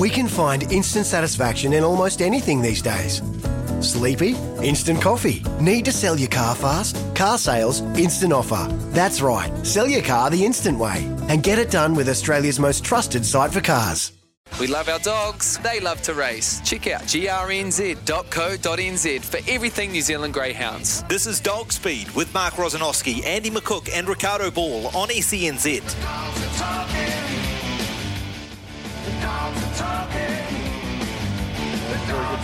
[0.00, 3.20] We can find instant satisfaction in almost anything these days.
[3.80, 4.34] Sleepy?
[4.62, 5.42] Instant coffee.
[5.60, 6.96] Need to sell your car fast?
[7.14, 8.66] Car sales, instant offer.
[8.92, 12.82] That's right, sell your car the instant way and get it done with Australia's most
[12.82, 14.12] trusted site for cars.
[14.58, 15.58] We love our dogs.
[15.58, 16.62] They love to race.
[16.64, 18.04] Check out grnz.co.nz
[19.24, 21.02] for everything New Zealand Greyhounds.
[21.04, 27.19] This is Dog Speed with Mark Rosanowski, Andy McCook, and Ricardo Ball on SENZ.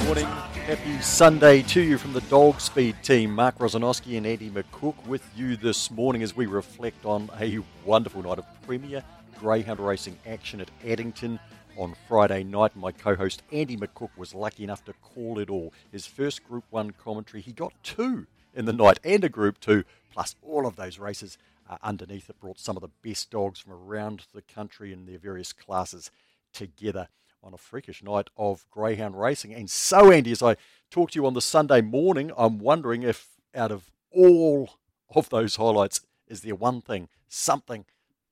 [0.06, 0.26] Morning.
[0.66, 3.34] Happy Sunday to you from the Dog Speed team.
[3.34, 8.22] Mark Rosanowski and Andy McCook with you this morning as we reflect on a wonderful
[8.22, 9.02] night of Premier
[9.40, 11.40] Greyhound racing action at Addington
[11.76, 12.76] on Friday night.
[12.76, 15.72] My co host Andy McCook was lucky enough to call it all.
[15.90, 19.82] His first Group 1 commentary, he got two in the night and a Group 2,
[20.12, 21.36] plus all of those races
[21.68, 22.38] uh, underneath it.
[22.38, 26.12] Brought some of the best dogs from around the country in their various classes
[26.52, 27.08] together
[27.46, 29.54] on a freakish night of greyhound racing.
[29.54, 30.56] And so, Andy, as I
[30.90, 34.70] talk to you on the Sunday morning, I'm wondering if out of all
[35.14, 37.84] of those highlights, is there one thing, something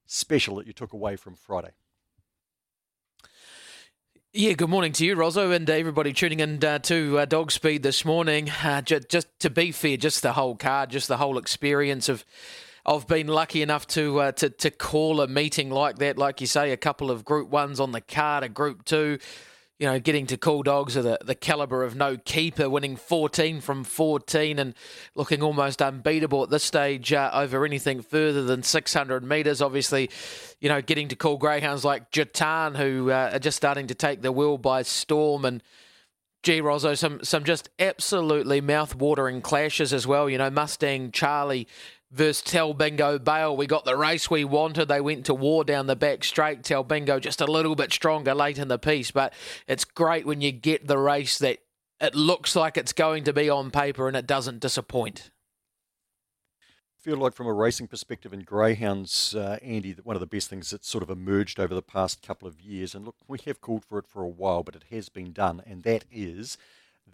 [0.04, 1.70] special that you took away from Friday?
[4.32, 7.84] Yeah, good morning to you, Rosso, and everybody tuning in uh, to uh, Dog Speed
[7.84, 8.50] this morning.
[8.64, 12.24] Uh, just, just to be fair, just the whole card, just the whole experience of
[12.86, 16.46] I've been lucky enough to uh, to to call a meeting like that, like you
[16.46, 19.18] say, a couple of Group Ones on the card, a Group Two.
[19.78, 23.60] You know, getting to call dogs of the, the caliber of no keeper, winning 14
[23.60, 24.72] from 14 and
[25.16, 29.60] looking almost unbeatable at this stage uh, over anything further than 600 metres.
[29.60, 30.10] Obviously,
[30.60, 34.22] you know, getting to call greyhounds like Jatan, who uh, are just starting to take
[34.22, 35.60] the wheel by storm and
[36.44, 40.28] Gee, Rosso, some some just absolutely mouth-watering clashes as well.
[40.28, 41.66] You know, Mustang Charlie
[42.14, 43.56] versus Talbingo Bale.
[43.56, 44.86] We got the race we wanted.
[44.86, 46.62] They went to war down the back straight.
[46.62, 49.32] Talbingo just a little bit stronger late in the piece, but
[49.66, 51.58] it's great when you get the race that
[52.00, 55.30] it looks like it's going to be on paper and it doesn't disappoint.
[56.98, 60.70] feel like from a racing perspective in greyhounds, uh, Andy, one of the best things
[60.70, 63.84] that's sort of emerged over the past couple of years, and look, we have called
[63.84, 66.56] for it for a while, but it has been done, and that is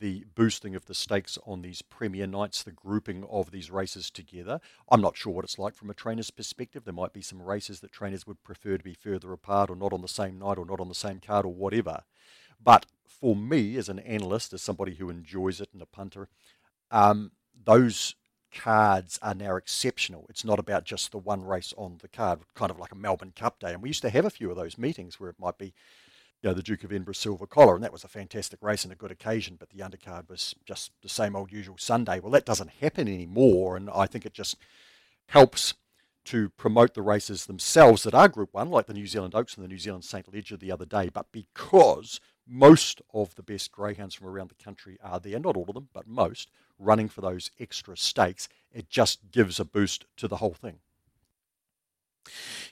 [0.01, 4.61] the boosting of the stakes on these premier nights, the grouping of these races together.
[4.91, 6.85] I'm not sure what it's like from a trainer's perspective.
[6.85, 9.93] There might be some races that trainers would prefer to be further apart or not
[9.93, 12.03] on the same night or not on the same card or whatever.
[12.63, 16.29] But for me, as an analyst, as somebody who enjoys it and a punter,
[16.91, 17.33] um,
[17.65, 18.15] those
[18.53, 20.27] cards are now exceptional.
[20.29, 23.33] It's not about just the one race on the card, kind of like a Melbourne
[23.37, 23.73] Cup day.
[23.73, 25.75] And we used to have a few of those meetings where it might be
[26.43, 28.93] you know, the Duke of Edinburgh Silver Collar, and that was a fantastic race and
[28.93, 32.19] a good occasion, but the undercard was just the same old usual Sunday.
[32.19, 34.57] Well, that doesn't happen anymore, and I think it just
[35.27, 35.75] helps
[36.25, 39.65] to promote the races themselves that are Group 1, like the New Zealand Oaks and
[39.65, 40.33] the New Zealand St.
[40.33, 44.99] Leger the other day, but because most of the best greyhounds from around the country
[45.03, 49.31] are there, not all of them, but most, running for those extra stakes, it just
[49.31, 50.79] gives a boost to the whole thing.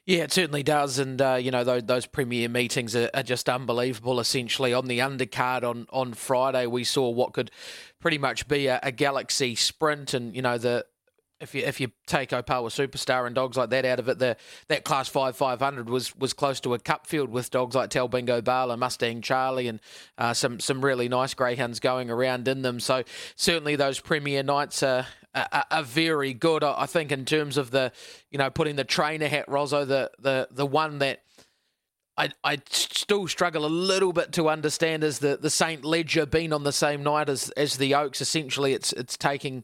[0.09, 3.47] Yeah, it certainly does, and uh, you know those, those premier meetings are, are, just
[3.47, 4.21] unbelievable.
[4.21, 7.51] Essentially, on the undercard on on Friday, we saw what could
[8.01, 10.87] pretty much be a, a galaxy sprint, and you know the
[11.41, 14.37] if you if you take Opawa Superstar and dogs like that out of it, the
[14.69, 17.91] that class five five hundred was was close to a cup field with dogs like
[17.91, 19.79] Talbingo Bale and Mustang Charlie and
[20.17, 22.81] uh, some some really nice greyhounds going around in them.
[22.81, 23.05] So
[23.37, 26.65] certainly those premier nights are, are, are very good.
[26.65, 27.93] I think in terms of the
[28.31, 31.23] you know putting the trainer hat, Rosso, the the the one that.
[32.21, 36.53] I, I still struggle a little bit to understand is the, the Saint Leger being
[36.53, 38.21] on the same night as, as the Oaks.
[38.21, 39.63] Essentially, it's it's taking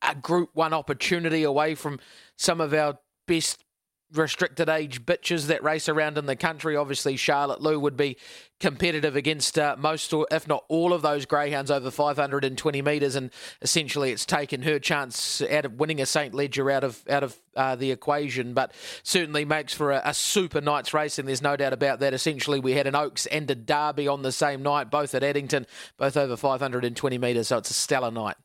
[0.00, 2.00] a Group One opportunity away from
[2.38, 3.65] some of our best
[4.12, 6.76] restricted age bitches that race around in the country.
[6.76, 8.16] Obviously, Charlotte Lou would be
[8.60, 13.30] competitive against uh, most, or if not all, of those greyhounds over 520 metres, and
[13.60, 17.36] essentially, it's taken her chance out of winning a Saint Leger out of out of
[17.56, 18.54] uh, the equation.
[18.54, 18.72] But
[19.02, 21.26] certainly makes for a, a super night's racing.
[21.26, 22.14] There's no doubt about that.
[22.14, 25.66] Essentially, we had an Oaks and a Derby on the same night, both at Addington,
[25.96, 27.48] both over 520 metres.
[27.48, 28.36] So it's a stellar night.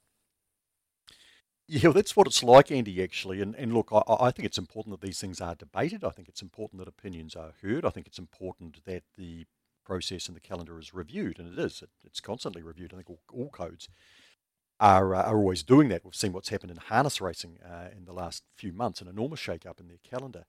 [1.73, 3.41] Yeah, that's what it's like, Andy, actually.
[3.41, 6.03] And, and look, I, I, think it's important that these things are debated.
[6.03, 7.85] I think it's important that opinions are heard.
[7.85, 9.45] I think it's important that the
[9.85, 11.81] process and the calendar is reviewed, and it is.
[11.81, 12.91] It, it's constantly reviewed.
[12.91, 13.87] I think all, all codes
[14.81, 16.03] are, uh, are always doing that.
[16.03, 19.39] We've seen what's happened in harness racing uh, in the last few months, an enormous
[19.39, 20.43] shake-up in their calendar.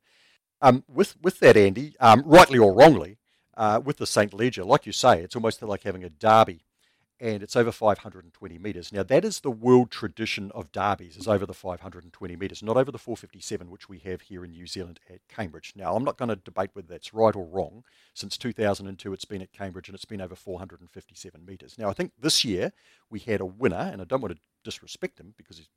[0.60, 3.18] Um, with, with that, Andy, um, rightly or wrongly,
[3.56, 4.34] uh, with the St.
[4.34, 6.64] Leger, like you say, it's almost like having a derby
[7.22, 8.92] and it's over 520 metres.
[8.92, 12.90] Now, that is the world tradition of derbies, is over the 520 metres, not over
[12.90, 15.72] the 457, which we have here in New Zealand at Cambridge.
[15.76, 17.84] Now, I'm not going to debate whether that's right or wrong.
[18.12, 21.78] Since 2002, it's been at Cambridge and it's been over 457 metres.
[21.78, 22.72] Now, I think this year
[23.08, 25.70] we had a winner, and I don't want to disrespect him because he's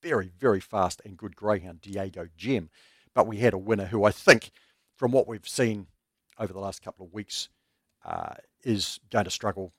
[0.00, 2.70] very, very fast and good greyhound, Diego Gem.
[3.16, 4.52] But we had a winner who I think,
[4.94, 5.88] from what we've seen
[6.38, 7.48] over the last couple of weeks,
[8.04, 9.72] uh, is going to struggle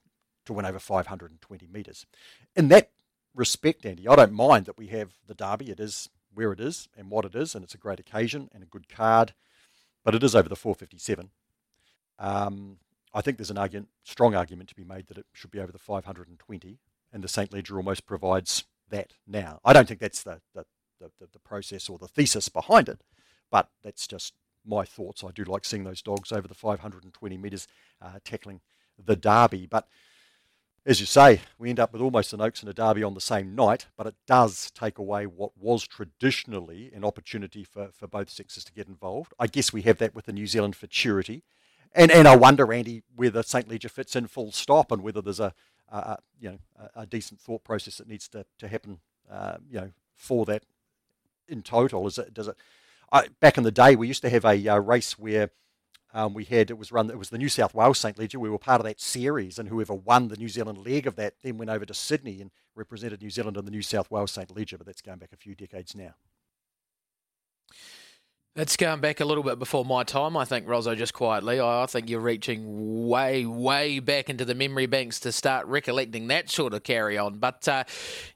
[0.45, 2.05] to win over 520 metres.
[2.55, 2.91] In that
[3.35, 5.69] respect, Andy, I don't mind that we have the Derby.
[5.69, 8.63] It is where it is and what it is, and it's a great occasion and
[8.63, 9.33] a good card,
[10.03, 11.29] but it is over the 457.
[12.17, 12.77] Um,
[13.13, 15.71] I think there's an argument, strong argument to be made that it should be over
[15.71, 16.79] the 520,
[17.11, 17.51] and the St.
[17.51, 19.59] Leger almost provides that now.
[19.65, 20.65] I don't think that's the, the,
[20.99, 23.01] the, the process or the thesis behind it,
[23.49, 24.33] but that's just
[24.65, 25.23] my thoughts.
[25.23, 27.67] I do like seeing those dogs over the 520 metres
[28.01, 28.61] uh, tackling
[29.03, 29.87] the Derby, but
[30.85, 33.21] as you say, we end up with almost an Oaks and a Derby on the
[33.21, 38.29] same night, but it does take away what was traditionally an opportunity for, for both
[38.29, 39.33] sexes to get involved.
[39.39, 41.43] I guess we have that with the New Zealand Futurity.
[41.93, 43.67] And, and I wonder, Andy, whether St.
[43.67, 45.53] Leger fits in full stop and whether there's a,
[45.89, 48.99] a you know, a, a, decent thought process that needs to, to happen,
[49.29, 50.63] uh, you know, for that
[51.47, 52.05] in total.
[52.07, 52.55] Is it, does it,
[53.11, 55.49] I, back in the day, we used to have a uh, race where
[56.13, 57.09] um, we had it was run.
[57.09, 58.39] It was the New South Wales St Leger.
[58.39, 61.35] We were part of that series, and whoever won the New Zealand leg of that
[61.43, 64.55] then went over to Sydney and represented New Zealand in the New South Wales St
[64.55, 64.77] Leger.
[64.77, 66.15] But that's going back a few decades now.
[68.55, 71.61] That's going back a little bit before my time, I think, Rosso, just quietly.
[71.61, 76.49] I think you're reaching way, way back into the memory banks to start recollecting that
[76.49, 77.37] sort of carry on.
[77.37, 77.83] But uh,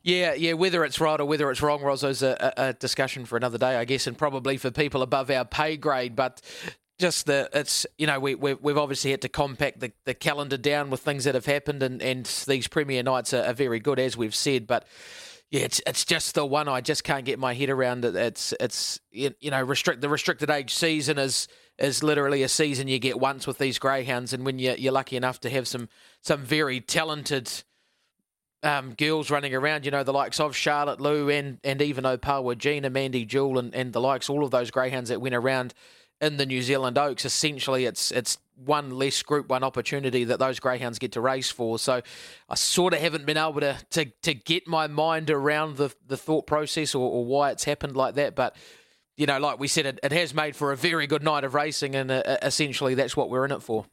[0.04, 3.58] yeah, yeah, whether it's right or whether it's wrong, Rosso's a, a, discussion for another
[3.58, 6.16] day, I guess, and probably for people above our pay grade.
[6.16, 6.42] But
[7.00, 10.58] just the it's you know we we've, we've obviously had to compact the, the calendar
[10.58, 14.00] down with things that have happened and and these premier nights are, are, very good
[14.00, 14.86] as we've said but
[15.50, 18.54] yeah it's it's just the one I just can't get my head around it it's
[18.60, 21.48] it's you know restrict the restricted age season is
[21.80, 25.18] is literally a season you get once with these greyhounds and when you you're lucky
[25.18, 25.90] enough to have some
[26.22, 27.52] some very talented
[28.64, 32.58] um, girls running around, you know, the likes of Charlotte Lou and, and even Opawa,
[32.58, 35.74] Gina, Mandy Jewel, and, and the likes, all of those greyhounds that went around
[36.24, 40.60] in the New Zealand Oaks, essentially it's it's one less Group One opportunity that those
[40.60, 41.78] greyhounds get to race for.
[41.78, 42.02] So
[42.50, 46.18] I sort of haven't been able to to, to get my mind around the the
[46.18, 48.56] thought process or, or why it's happened like that, but.
[49.16, 51.54] You know, like we said, it, it has made for a very good night of
[51.54, 53.86] racing, and uh, essentially that's what we're in it for.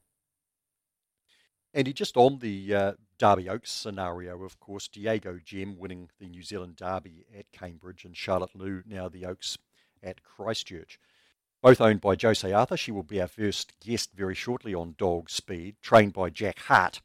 [1.74, 6.42] Andy, just on the uh, Derby Oaks scenario, of course, Diego Gem winning the New
[6.42, 9.58] Zealand Derby at Cambridge and Charlotte Lou now the Oaks
[10.02, 10.98] at Christchurch
[11.62, 12.76] both owned by Jose Arthur.
[12.76, 17.00] She will be our first guest very shortly on Dog Speed, trained by Jack Hart.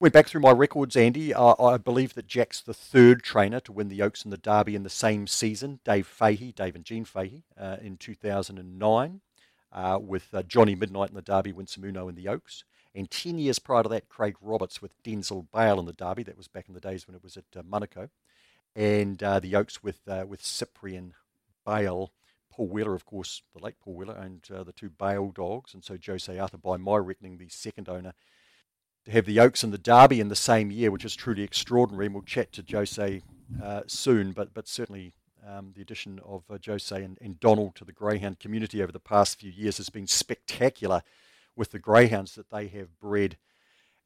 [0.00, 1.32] Went back through my records, Andy.
[1.32, 4.74] Uh, I believe that Jack's the third trainer to win the Oaks and the Derby
[4.74, 5.80] in the same season.
[5.84, 9.20] Dave Fahey, Dave and Jean Fahey, uh, in 2009,
[9.72, 12.64] uh, with uh, Johnny Midnight in the Derby, Winsome Uno in the Oaks.
[12.94, 16.24] And 10 years prior to that, Craig Roberts with Denzel Bale in the Derby.
[16.24, 18.10] That was back in the days when it was at uh, Manukau.
[18.76, 21.14] And uh, the Oaks with, with Cyprian
[21.64, 22.12] Bale
[22.54, 25.82] Paul Wheeler, of course, the late Paul Wheeler, owned uh, the two Bale dogs, and
[25.82, 28.14] so Jose Arthur, by my reckoning, the second owner.
[29.06, 32.06] To have the Oaks and the Derby in the same year, which is truly extraordinary,
[32.06, 33.22] and we'll chat to Jose
[33.60, 35.14] uh, soon, but, but certainly
[35.44, 39.00] um, the addition of uh, Jose and, and Donald to the Greyhound community over the
[39.00, 41.02] past few years has been spectacular
[41.56, 43.36] with the Greyhounds that they have bred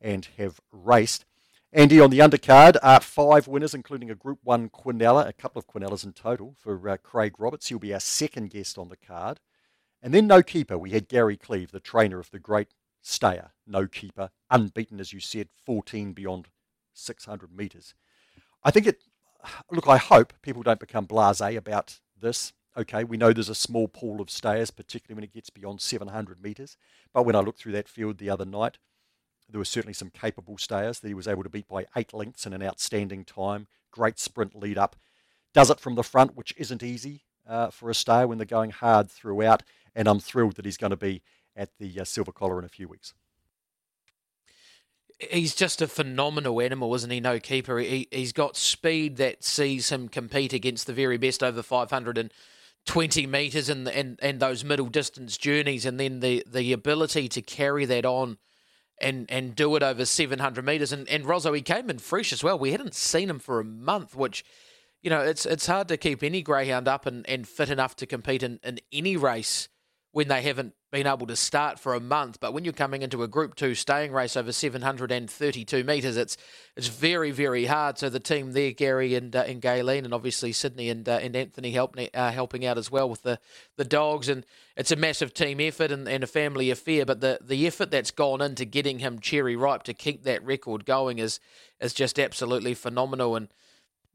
[0.00, 1.26] and have raced.
[1.70, 5.66] Andy on the undercard, uh, five winners, including a Group 1 Quinella, a couple of
[5.66, 7.68] Quinellas in total for uh, Craig Roberts.
[7.68, 9.40] He'll be our second guest on the card.
[10.00, 10.78] And then no keeper.
[10.78, 12.68] We had Gary Cleve, the trainer of the great
[13.02, 16.48] stayer, no keeper, unbeaten, as you said, 14 beyond
[16.94, 17.92] 600 metres.
[18.64, 19.02] I think it,
[19.70, 22.54] look, I hope people don't become blase about this.
[22.78, 26.42] Okay, we know there's a small pool of stayers, particularly when it gets beyond 700
[26.42, 26.78] metres.
[27.12, 28.78] But when I looked through that field the other night,
[29.48, 32.46] there were certainly some capable stayers that he was able to beat by eight lengths
[32.46, 33.66] in an outstanding time.
[33.90, 34.96] Great sprint lead up.
[35.54, 38.70] Does it from the front, which isn't easy uh, for a stayer when they're going
[38.70, 39.62] hard throughout.
[39.96, 41.22] And I'm thrilled that he's going to be
[41.56, 43.14] at the uh, Silver Collar in a few weeks.
[45.30, 47.18] He's just a phenomenal animal, isn't he?
[47.18, 47.78] No keeper.
[47.78, 53.68] He, he's got speed that sees him compete against the very best over 520 metres
[53.68, 58.04] and, and, and those middle distance journeys, and then the, the ability to carry that
[58.04, 58.38] on
[59.00, 60.92] and and do it over 700 meters.
[60.92, 62.58] And and Rosso, he came in fresh as well.
[62.58, 64.44] We hadn't seen him for a month, which
[65.02, 68.06] you know it's it's hard to keep any greyhound up and, and fit enough to
[68.06, 69.68] compete in, in any race
[70.12, 72.40] when they haven't been able to start for a month.
[72.40, 76.36] But when you're coming into a Group Two staying race over 732 metres, it's
[76.76, 77.98] it's very very hard.
[77.98, 81.36] So the team there, Gary and uh, and Gayleen, and obviously Sydney and uh, and
[81.36, 83.38] Anthony helping uh, helping out as well with the
[83.76, 84.46] the dogs, and
[84.76, 87.04] it's a massive team effort and, and a family affair.
[87.04, 90.86] But the the effort that's gone into getting him cherry ripe to keep that record
[90.86, 91.38] going is
[91.80, 93.48] is just absolutely phenomenal and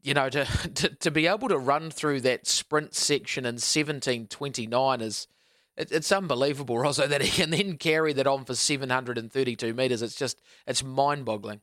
[0.04, 5.00] you know, to, to, to be able to run through that sprint section in 17.29
[5.00, 5.26] is
[5.76, 10.02] it, it's unbelievable, Rosso, that he can then carry that on for 732 metres.
[10.02, 11.60] It's just, it's mind boggling.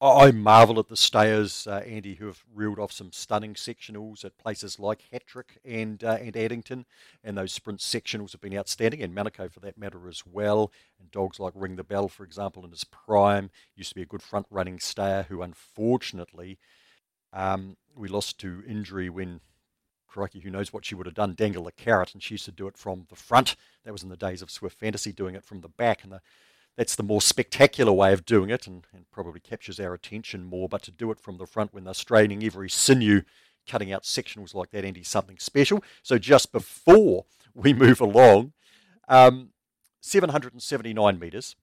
[0.00, 4.36] I marvel at the stayers, uh, Andy, who have reeled off some stunning sectionals at
[4.36, 6.84] places like Hatrick and uh, and Addington,
[7.22, 10.72] and those sprint sectionals have been outstanding, and Manukau for that matter as well.
[11.00, 14.06] And dogs like Ring the Bell, for example, in his prime, used to be a
[14.06, 16.58] good front running stayer who unfortunately
[17.32, 19.40] um, we lost to injury when
[20.14, 22.52] crikey, who knows what she would have done, dangle a carrot, and she used to
[22.52, 23.56] do it from the front.
[23.84, 26.20] That was in the days of Swift Fantasy doing it from the back, and the,
[26.76, 30.68] that's the more spectacular way of doing it, and, and, probably captures our attention more.
[30.68, 33.22] But to do it from the front when they're straining every sinew,
[33.66, 35.82] cutting out sectionals like that, Andy, something special.
[36.04, 38.52] So just before we move along,
[39.08, 39.50] um,
[40.00, 41.56] 779 metres,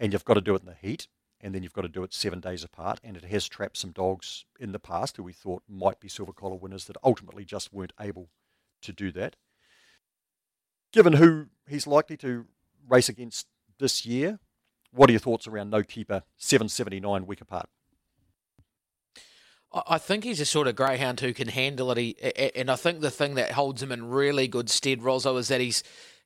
[0.00, 1.06] and you've got to do it in the heat
[1.42, 3.00] and then you've got to do it seven days apart.
[3.02, 6.32] And it has trapped some dogs in the past who we thought might be silver
[6.32, 8.28] collar winners that ultimately just weren't able
[8.82, 9.36] to do that.
[10.92, 12.46] Given who he's likely to
[12.88, 13.46] race against
[13.78, 14.38] this year,
[14.92, 17.68] what are your thoughts around no keeper 779 week apart?
[19.74, 21.96] I think he's a sort of greyhound who can handle it.
[21.96, 22.16] He,
[22.54, 25.62] and I think the thing that holds him in really good stead, Rosso, is that
[25.62, 25.82] he's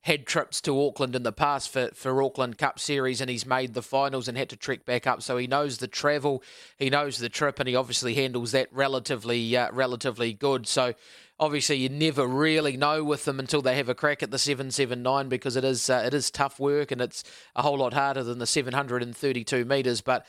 [0.07, 3.75] had trips to Auckland in the past for, for Auckland Cup Series and he's made
[3.75, 5.21] the finals and had to trek back up.
[5.21, 6.45] So he knows the travel,
[6.79, 10.69] he knows the trip, and he obviously handles that relatively uh, relatively good.
[10.69, 10.95] So
[11.41, 15.29] obviously you never really know with them until they have a crack at the 779
[15.29, 17.25] because it is uh, it is tough work and it's
[17.57, 20.03] a whole lot harder than the 732 metres.
[20.03, 20.25] But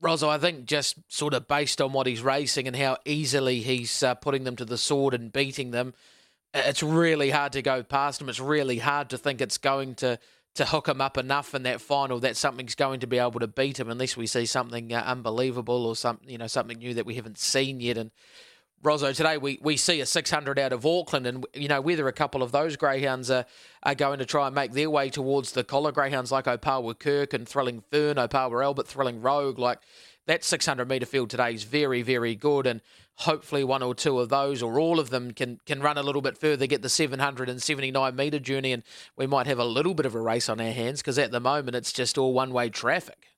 [0.00, 4.02] Rosso, I think just sort of based on what he's racing and how easily he's
[4.02, 5.94] uh, putting them to the sword and beating them
[6.54, 8.28] it's really hard to go past him.
[8.28, 10.18] It's really hard to think it's going to
[10.54, 13.46] to hook him up enough in that final that something's going to be able to
[13.46, 17.06] beat him unless we see something uh, unbelievable or some you know something new that
[17.06, 17.98] we haven't seen yet.
[17.98, 18.10] And
[18.82, 22.12] Rosso, today we, we see a 600 out of Auckland, and you know whether a
[22.12, 23.44] couple of those greyhounds are,
[23.82, 27.34] are going to try and make their way towards the collar greyhounds like Opawa Kirk
[27.34, 29.80] and Thrilling Fern, Opawa Albert, Thrilling Rogue, like
[30.26, 32.66] that 600 metre field today is very, very good.
[32.66, 32.80] And
[33.16, 36.22] hopefully one or two of those or all of them can, can run a little
[36.22, 38.82] bit further, get the 779 metre journey, and
[39.16, 41.40] we might have a little bit of a race on our hands because at the
[41.40, 43.28] moment it's just all one way traffic.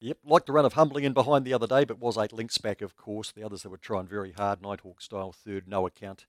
[0.00, 2.58] Yep, like the run of Humbling in behind the other day, but was eight links
[2.58, 3.32] back, of course.
[3.32, 6.26] The others that were trying very hard, Nighthawk style third, no account.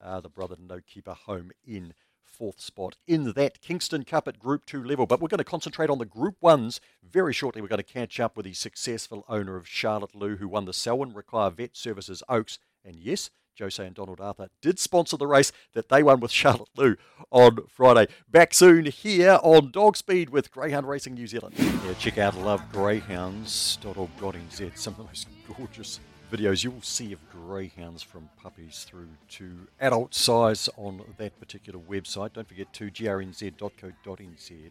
[0.00, 1.92] Uh, the brother no keeper home in
[2.38, 5.06] fourth spot in that Kingston Cup at Group 2 level.
[5.06, 7.60] But we're going to concentrate on the Group 1s very shortly.
[7.60, 10.72] We're going to catch up with the successful owner of Charlotte Lou, who won the
[10.72, 12.58] Selwyn Rural Vet Services Oaks.
[12.84, 16.68] And yes, Jose and Donald Arthur did sponsor the race that they won with Charlotte
[16.76, 16.96] Lou
[17.30, 18.06] on Friday.
[18.28, 21.56] Back soon here on Dog Speed with Greyhound Racing New Zealand.
[21.58, 24.78] Yeah, check out lovegreyhounds.org.nz.
[24.78, 25.26] Some of the most
[25.56, 25.98] gorgeous
[26.30, 31.78] videos you will see of greyhounds from puppies through to adult size on that particular
[31.78, 32.34] website.
[32.34, 34.70] Don't forget to grnz.co.nz.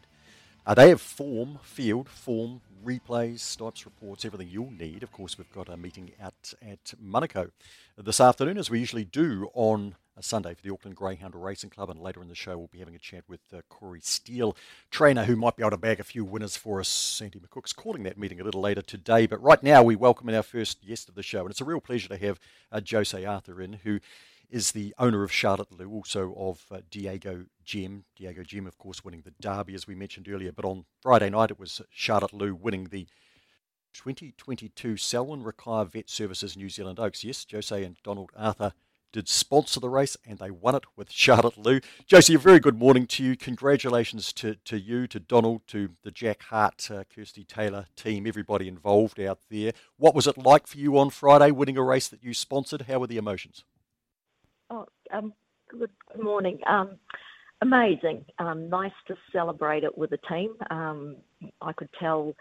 [0.65, 5.01] Uh, they have form, field, form, replays, snipes, reports, everything you'll need.
[5.01, 7.51] Of course, we've got a meeting at, at Manukau
[7.97, 11.89] this afternoon, as we usually do on Sunday for the Auckland Greyhound Racing Club.
[11.89, 14.55] And later in the show, we'll be having a chat with uh, Corey Steele,
[14.91, 16.89] trainer who might be able to bag a few winners for us.
[16.89, 19.27] Sandy McCook's calling that meeting a little later today.
[19.27, 21.41] But right now, we welcome in our first guest of the show.
[21.41, 22.39] And it's a real pleasure to have
[22.71, 23.99] uh, Jose Arthur in, who
[24.49, 28.05] is the owner of Charlotte Lou, also of uh, Diego Gem.
[28.15, 30.51] Diego Gem, of course, winning the Derby, as we mentioned earlier.
[30.51, 33.07] But on Friday night, it was Charlotte Lou winning the
[33.93, 37.23] 2022 Selwyn Rural Vet Services New Zealand Oaks.
[37.23, 38.73] Yes, Jose and Donald Arthur
[39.11, 41.79] did sponsor the race and they won it with Charlotte Lou.
[42.05, 43.35] Josie, a very good morning to you.
[43.35, 48.67] Congratulations to, to you, to Donald, to the Jack Hart, uh, Kirsty Taylor team, everybody
[48.67, 49.71] involved out there.
[49.97, 52.83] What was it like for you on Friday winning a race that you sponsored?
[52.83, 53.63] How were the emotions?
[54.69, 55.33] Oh, um,
[55.69, 55.89] good,
[56.21, 56.59] morning.
[56.67, 56.97] Um,
[57.61, 58.25] amazing.
[58.39, 60.55] Um, nice to celebrate it with the team.
[60.69, 61.15] Um,
[61.61, 62.33] I could tell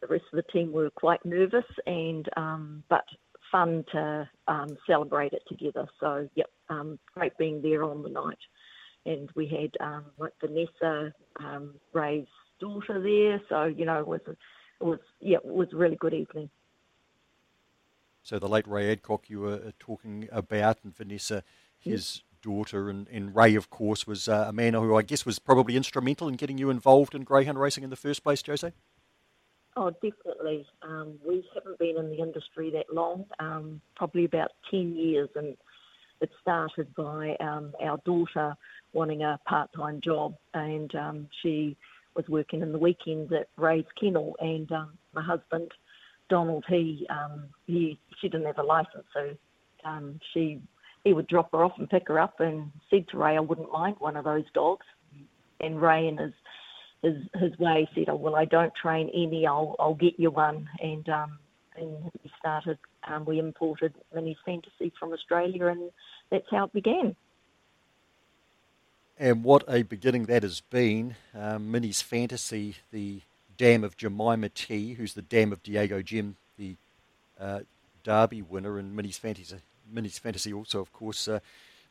[0.00, 3.04] the rest of the team were quite nervous, and um, but
[3.54, 5.86] fun to um, celebrate it together.
[6.00, 8.38] So, yep, um, great being there on the night.
[9.06, 12.26] And we had um, like Vanessa um, Ray's
[12.58, 14.36] daughter there, so you know it was it
[14.84, 16.48] was yeah it was a really good evening.
[18.22, 21.44] So the late Ray Adcock you were uh, talking about, and Vanessa,
[21.78, 25.38] his daughter, and, and Ray, of course, was uh, a man who I guess was
[25.38, 28.72] probably instrumental in getting you involved in greyhound racing in the first place, Jose.
[29.76, 30.66] Oh, definitely.
[30.82, 35.56] Um, we haven't been in the industry that long, um, probably about 10 years, and
[36.20, 38.56] it started by um, our daughter
[38.92, 41.76] wanting a part time job, and um, she
[42.14, 45.72] was working in the weekends at Ray's Kennel, and um, my husband,
[46.30, 49.30] Donald, he, um, he she didn't have a license, so
[49.84, 50.60] um, she
[51.02, 53.72] he would drop her off and pick her up, and said to Ray, "I wouldn't
[53.72, 54.86] mind one of those dogs."
[55.60, 56.32] And Ray, in his
[57.04, 59.46] his his way, said, "Oh well, I don't train any.
[59.46, 61.38] I'll I'll get you one." And um,
[61.76, 62.78] and we started.
[63.06, 65.90] Um, we imported Minnie's Fantasy from Australia, and
[66.30, 67.14] that's how it began.
[69.18, 71.14] And what a beginning that has been.
[71.34, 73.20] Um, Minnie's Fantasy, the
[73.56, 76.76] dam of Jemima T, who's the dam of Diego Gem, the
[77.38, 77.60] uh,
[78.02, 79.56] Derby winner, and Minnie's Fantasy,
[79.90, 81.40] Minnie's Fantasy also, of course, uh,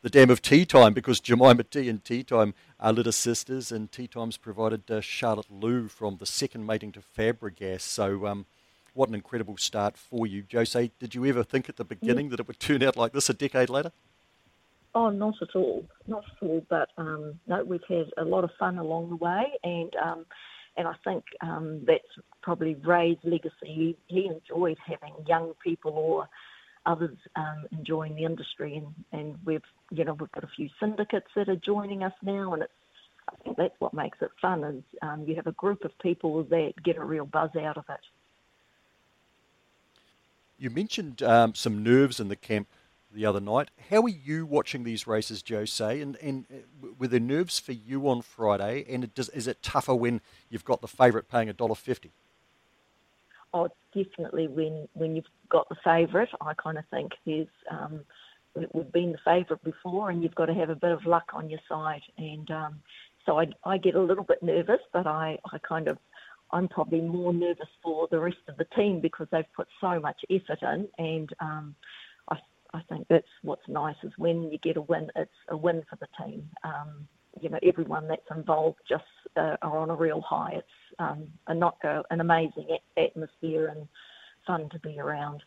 [0.03, 3.89] the dam of Tea Time, because Jemima Tea and Tea Time are little sisters, and
[3.89, 7.81] Tea Time's provided uh, Charlotte Lou from the second mating to Fabregas.
[7.81, 8.45] So, um,
[8.93, 10.43] what an incredible start for you.
[10.51, 13.29] Jose, did you ever think at the beginning that it would turn out like this
[13.29, 13.93] a decade later?
[14.93, 16.63] Oh, not at all, not at all.
[16.69, 20.25] But um, no, we've had a lot of fun along the way, and um,
[20.75, 22.03] and I think um, that's
[22.41, 23.53] probably Ray's legacy.
[23.61, 26.27] He, he, enjoyed having young people or
[26.85, 31.27] others um, enjoying the industry, and, and we've you know we've got a few syndicates
[31.35, 32.73] that are joining us now, and it's
[33.29, 36.43] I think that's what makes it fun is um, you have a group of people
[36.43, 37.99] that get a real buzz out of it.
[40.57, 42.67] You mentioned um, some nerves in the camp
[43.11, 43.69] the other night.
[43.89, 46.01] How are you watching these races, Jose?
[46.01, 48.85] And and uh, were there nerves for you on Friday?
[48.89, 52.11] And it does, is it tougher when you've got the favourite paying a dollar fifty?
[53.53, 54.47] Oh, definitely.
[54.47, 58.01] When when you've got the favourite, I kind of think there's um,
[58.73, 61.49] we've been the favourite before, and you've got to have a bit of luck on
[61.49, 62.01] your side.
[62.17, 62.75] And um,
[63.25, 65.97] so I, I get a little bit nervous, but I, I kind of
[66.51, 70.19] I'm probably more nervous for the rest of the team because they've put so much
[70.29, 71.75] effort in, and um,
[72.73, 75.95] I think that's what's nice is when you get a win, it's a win for
[75.97, 76.49] the team.
[76.63, 77.07] Um,
[77.41, 79.03] you know, everyone that's involved just
[79.35, 80.53] uh, are on a real high.
[80.55, 80.67] It's
[80.99, 83.87] um, a not go, an amazing atmosphere and
[84.45, 85.43] fun to be around.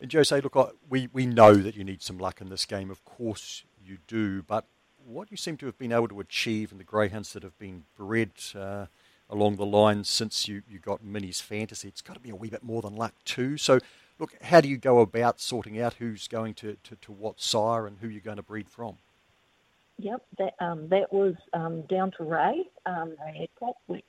[0.00, 2.90] And Jose, look, we, we know that you need some luck in this game.
[2.90, 4.42] Of course you do.
[4.42, 4.66] But
[5.06, 7.84] what you seem to have been able to achieve in the greyhounds that have been
[7.96, 8.86] bred uh,
[9.30, 12.50] along the line since you, you got Minnie's Fantasy, it's got to be a wee
[12.50, 13.56] bit more than luck too.
[13.56, 13.78] So
[14.18, 17.86] look, how do you go about sorting out who's going to, to, to what sire
[17.86, 18.96] and who you're going to breed from?
[19.98, 24.04] Yep, that um, that was um, down to Ray, um, Ray Adcock, which,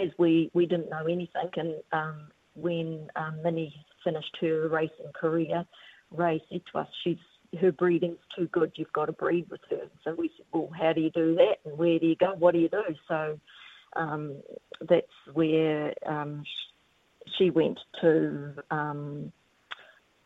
[0.00, 5.64] as we, we didn't know anything, and um, when um, Minnie finished her racing career,
[6.10, 7.16] Ray said to us, "She's
[7.60, 8.72] her breeding's too good.
[8.76, 11.56] You've got to breed with her." So we said, "Well, how do you do that?
[11.64, 12.34] And where do you go?
[12.38, 13.38] What do you do?" So
[13.96, 14.36] um,
[14.86, 16.44] that's where um,
[17.38, 19.32] she went to um,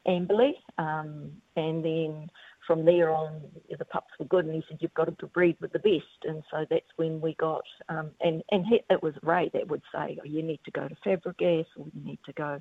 [0.06, 2.30] Amberley, um, and then
[2.68, 3.40] from there on,
[3.76, 6.44] the pups were good, and he said, "You've got to breed with the best." And
[6.50, 10.18] so that's when we got, um, and and he, it was Ray that would say,
[10.20, 12.60] oh, "You need to go to Fabregas, or you need to go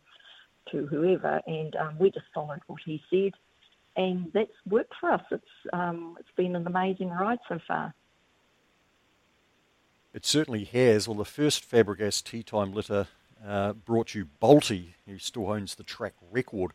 [0.72, 3.34] to whoever," and um, we just followed what he said,
[3.98, 5.24] and that's worked for us.
[5.30, 5.44] It's
[5.74, 7.94] um, it's been an amazing ride so far.
[10.14, 11.08] It certainly has.
[11.08, 13.08] Well, the first Fabregas tea time litter
[13.46, 16.72] uh, brought you Bolty, who still owns the track record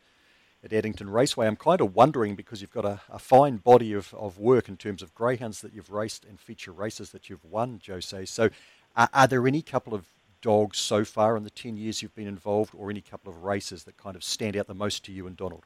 [0.65, 1.47] at Addington Raceway.
[1.47, 4.77] I'm kind of wondering because you've got a, a fine body of, of work in
[4.77, 8.25] terms of greyhounds that you've raced and feature races that you've won, Jose.
[8.27, 8.51] So,
[8.95, 10.07] uh, are there any couple of
[10.41, 13.85] dogs so far in the 10 years you've been involved, or any couple of races
[13.85, 15.65] that kind of stand out the most to you and Donald?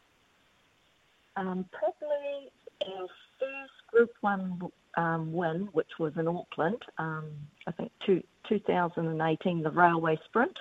[1.36, 2.50] Um, probably
[2.86, 3.08] our
[3.40, 4.60] first Group 1
[4.96, 7.24] um, win, which was in Auckland, um,
[7.66, 10.56] I think two, 2018, the Railway Sprint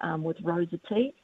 [0.00, 1.14] um, with Rosa T.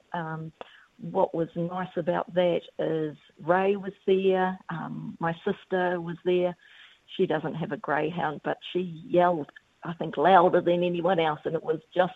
[1.00, 6.56] What was nice about that is Ray was there, um, my sister was there.
[7.16, 9.50] She doesn't have a greyhound, but she yelled,
[9.84, 12.12] I think, louder than anyone else, and it was just,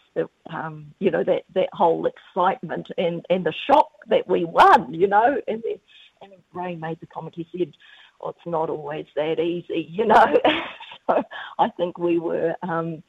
[0.52, 5.06] um, you know, that that whole excitement and and the shock that we won, you
[5.06, 5.40] know.
[5.48, 5.78] And then,
[6.20, 7.34] and Ray made the comment.
[7.36, 7.72] He said,
[8.20, 10.26] "Oh, it's not always that easy," you know.
[11.08, 11.22] so
[11.58, 12.54] I think we were.
[12.62, 13.02] Um,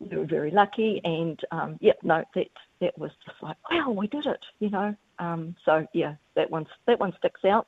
[0.00, 2.46] we were very lucky, and um, yeah, no, that
[2.80, 4.94] that was just like, wow, we did it, you know.
[5.18, 7.66] Um, so yeah, that one that one sticks out.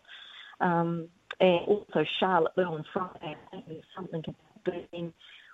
[0.60, 1.08] Um,
[1.40, 5.12] and also Charlotte Lou on Friday, there's something about being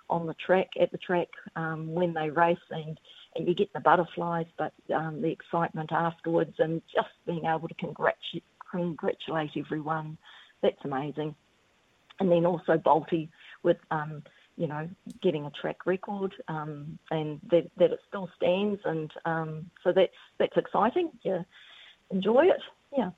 [0.09, 2.99] on the track at the track um, when they race, and
[3.35, 7.75] and you get the butterflies, but um, the excitement afterwards, and just being able to
[8.71, 10.17] congratulate everyone
[10.61, 11.35] that's amazing.
[12.19, 13.29] And then also Balti
[13.63, 14.23] with um,
[14.57, 14.89] you know
[15.21, 20.11] getting a track record um, and that, that it still stands, and um, so that's
[20.39, 21.11] that's exciting.
[21.23, 21.43] Yeah,
[22.11, 22.61] enjoy it.
[22.95, 23.11] Yeah.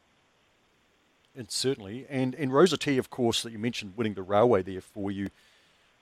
[1.36, 4.82] And certainly, and and Rosa T, of course, that you mentioned winning the railway there
[4.82, 5.30] for you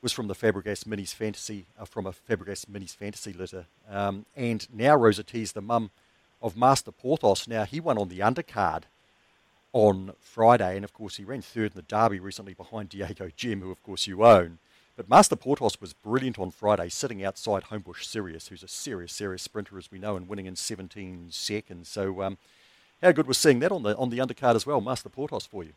[0.02, 3.66] was from the Fabregas Minnie's Fantasy, uh, from a Fabregas Minnie's Fantasy litter.
[3.90, 5.90] Um, and now Rosa T is the mum
[6.42, 7.48] of Master Porthos.
[7.48, 8.84] Now, he won on the undercard
[9.74, 13.62] on Friday, and of course, he ran third in the Derby recently behind Diego Gem,
[13.62, 14.60] who, of course, you own.
[14.98, 19.44] But Master Portos was brilliant on Friday, sitting outside Homebush Sirius, who's a serious, serious
[19.44, 21.88] sprinter, as we know, and winning in 17 seconds.
[21.88, 22.40] So, um,
[23.04, 25.64] how good was seeing that on the on the undercard as well, Master Portos, for
[25.64, 25.74] you?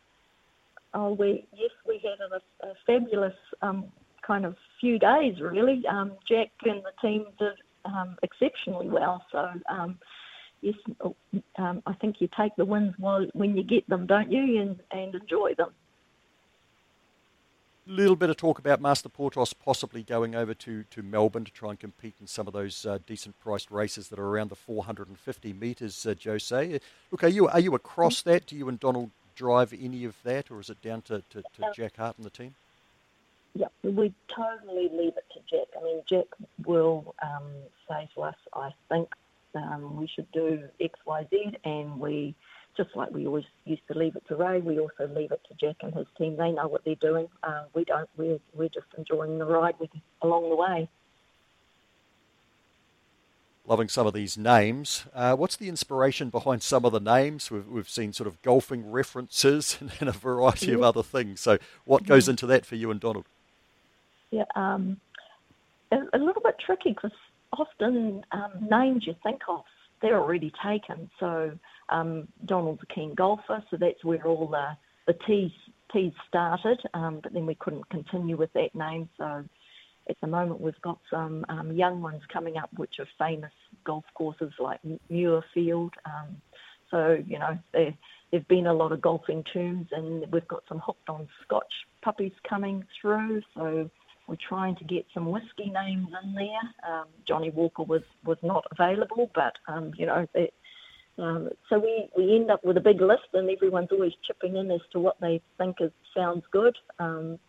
[0.95, 3.85] Oh, we yes, we had a, a fabulous um,
[4.25, 5.83] kind of few days, really.
[5.87, 7.53] Um, Jack and the team did
[7.85, 9.23] um, exceptionally well.
[9.31, 9.99] So, um,
[10.61, 10.73] yes,
[11.59, 15.13] um, I think you take the wins when you get them, don't you, and, and
[15.13, 15.69] enjoy them.
[17.87, 21.71] Little bit of talk about Master Portos possibly going over to, to Melbourne to try
[21.71, 25.53] and compete in some of those uh, decent priced races that are around the 450
[25.53, 26.79] metres, uh, Jose.
[27.09, 28.45] Look, are you are you across that?
[28.45, 31.71] Do you and Donald drive any of that, or is it down to, to, to
[31.73, 32.53] Jack Hart and the team?
[33.55, 35.67] Yeah, we totally leave it to Jack.
[35.79, 36.27] I mean, Jack
[36.65, 37.49] will um,
[37.89, 39.09] say to us, I think
[39.55, 42.35] um, we should do X, Y, Z, and we,
[42.77, 45.53] just like we always used to leave it to Ray, we also leave it to
[45.59, 46.37] Jack and his team.
[46.37, 47.27] They know what they're doing.
[47.43, 48.09] Uh, we don't.
[48.17, 49.89] We're, we're just enjoying the ride with,
[50.21, 50.89] along the way.
[53.67, 55.05] Loving some of these names.
[55.13, 57.51] Uh, what's the inspiration behind some of the names?
[57.51, 60.75] We've, we've seen sort of golfing references and, a variety yeah.
[60.75, 61.39] of other things.
[61.41, 63.25] So, what goes into that for you and Donald?
[64.31, 64.99] yeah, um,
[65.91, 67.11] a, a, little bit tricky because
[67.53, 69.63] often um, names you think of,
[70.01, 71.09] they're already taken.
[71.19, 71.51] So
[71.91, 74.77] um, Donald's a keen golfer, so that's where all the,
[75.07, 75.51] the teas,
[76.29, 79.09] started, um, but then we couldn't continue with that name.
[79.17, 79.43] So
[80.09, 83.51] at the moment we've got some um, young ones coming up which are famous
[83.83, 84.79] golf courses like
[85.11, 85.91] Muirfield.
[86.05, 86.41] Um,
[86.89, 87.93] so, you know, there,
[88.31, 92.33] there've been a lot of golfing terms and we've got some hooked on Scotch puppies
[92.47, 93.41] coming through.
[93.53, 93.89] So
[94.27, 96.91] we're trying to get some whiskey names in there.
[96.93, 100.53] Um, Johnnie Walker was, was not available, but um, you know, it,
[101.17, 104.71] um, so we, we end up with a big list, and everyone's always chipping in
[104.71, 106.77] as to what they think is sounds good.
[106.99, 107.39] Um,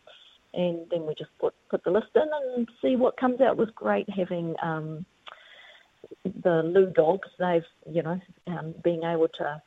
[0.55, 3.53] and then we just put put the list in and see what comes out.
[3.53, 5.07] It was great having um,
[6.25, 7.29] the Lou dogs.
[7.39, 9.63] They've you know um, being able to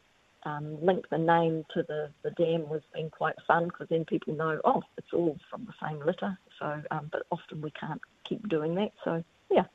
[0.45, 4.35] um, link the name to the, the dam was been quite fun because then people
[4.35, 6.37] know, oh, it's all from the same litter.
[6.59, 8.91] So, um, but often we can't keep doing that.
[9.03, 9.65] So, yeah.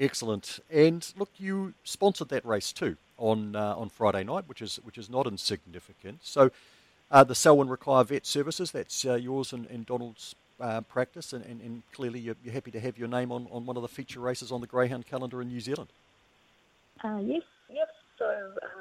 [0.00, 0.60] Excellent.
[0.70, 4.96] And look, you sponsored that race too on uh, on Friday night, which is which
[4.96, 6.20] is not insignificant.
[6.22, 6.50] So,
[7.10, 11.44] uh, the Selwyn Rural Vet Services, that's uh, yours and, and Donald's uh, practice, and,
[11.44, 13.88] and, and clearly you're, you're, happy to have your name on, on one of the
[13.88, 15.88] feature races on the Greyhound calendar in New Zealand.
[17.04, 17.88] Uh, yes, yes.
[18.18, 18.26] So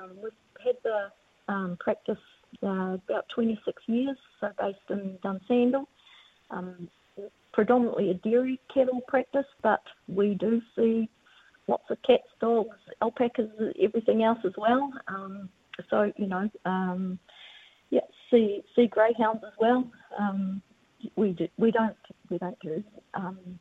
[0.02, 0.32] um, we've
[0.64, 1.12] had the
[1.52, 2.18] um, practice
[2.64, 5.86] uh, about 26 years, so based in Dunsandel.
[6.52, 6.90] Um,
[7.54, 11.10] predominantly a dairy cattle practice, but we do see
[11.68, 13.50] lots of cats, dogs, alpacas,
[13.82, 14.92] everything else as well.
[15.08, 15.50] Um,
[15.90, 17.20] so you know, um,
[17.90, 19.90] yeah, see see greyhounds as well.
[20.18, 20.62] Um,
[21.16, 21.96] we do, we don't
[22.30, 22.84] we don't do
[23.14, 23.60] um,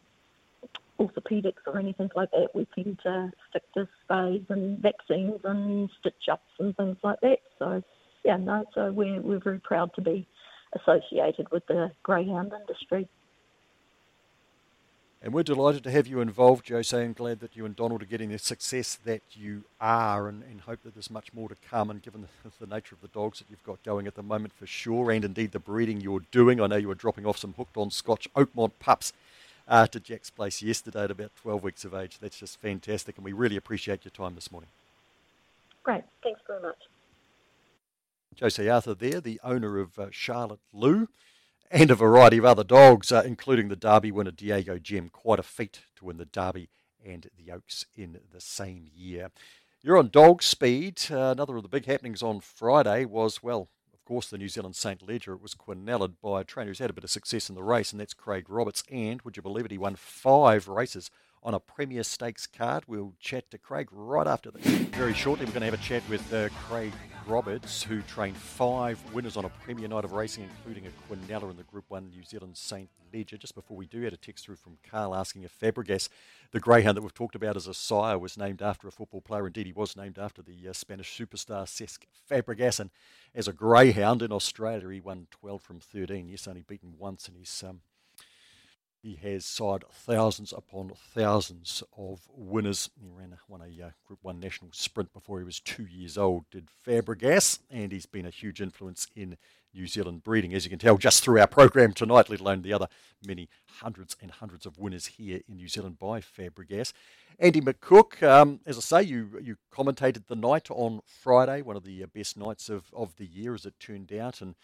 [1.01, 2.49] orthopedics or anything like that.
[2.55, 7.39] We tend to stick to sprays and vaccines and stitch ups and things like that.
[7.59, 7.83] So
[8.25, 10.27] yeah, no, so we're, we're very proud to be
[10.75, 13.09] associated with the greyhound industry.
[15.21, 18.07] And we're delighted to have you involved, Jose, and glad that you and Donald are
[18.07, 21.91] getting the success that you are, and, and hope that there's much more to come.
[21.91, 24.53] And given the, the, nature of the dogs that you've got going at the moment,
[24.53, 27.55] for sure, and indeed the breeding you're doing, I know you were dropping off some
[27.55, 29.13] hooked on Scotch Oakmont pups
[29.67, 32.19] uh, to Jack's place yesterday at about 12 weeks of age.
[32.21, 34.71] That's just fantastic, and we really appreciate your time this morning.
[35.83, 36.79] Great, thanks very much.
[38.41, 41.09] Jose Arthur there, the owner of uh, Charlotte Lou,
[41.71, 45.09] and a variety of other dogs, uh, including the Derby winner Diego Gem.
[45.09, 46.69] Quite a feat to win the Derby
[47.05, 49.31] and the Oaks in the same year.
[49.83, 51.01] You're on dog speed.
[51.11, 54.77] Uh, another of the big happenings on Friday was, well, of course, the New Zealand
[54.77, 55.07] St.
[55.07, 55.35] Leger.
[55.35, 57.93] It was quinelled by a trainer who's had a bit of success in the race,
[57.93, 58.83] and that's Craig Roberts.
[58.91, 61.11] And, would you believe it, he won five races
[61.43, 62.85] on a Premier Stakes card.
[62.87, 64.63] We'll chat to Craig right after that.
[64.63, 66.93] Very shortly, we're going to have a chat with uh, Craig
[67.27, 71.57] Roberts, who trained five winners on a Premier night of racing, including a Quinella in
[71.57, 72.89] the Group 1 New Zealand St.
[73.13, 73.37] Leger.
[73.37, 76.09] Just before we do, had a text through from Carl asking if Fabregas,
[76.53, 79.47] the greyhound that we've talked about as a sire, was named after a football player.
[79.47, 82.81] Indeed, he was named after the uh, Spanish superstar Cesc Fabregas.
[82.81, 82.91] And
[83.35, 86.29] as a greyhound in Australia, he won 12 from 13.
[86.29, 87.81] Yes, only beaten once in his um,
[89.03, 92.91] he has sired thousands upon thousands of winners.
[93.01, 96.45] He ran won a uh, Group 1 national sprint before he was two years old,
[96.51, 99.37] did Fabregas, and he's been a huge influence in
[99.75, 102.73] New Zealand breeding, as you can tell just through our program tonight, let alone the
[102.73, 102.89] other
[103.25, 103.49] many
[103.81, 106.93] hundreds and hundreds of winners here in New Zealand by Fabregas.
[107.39, 111.85] Andy McCook, um, as I say, you you commentated the night on Friday, one of
[111.85, 114.57] the uh, best nights of, of the year as it turned out, and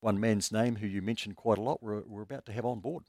[0.00, 2.80] one man's name who you mentioned quite a lot, we're, we're about to have on
[2.80, 3.04] board.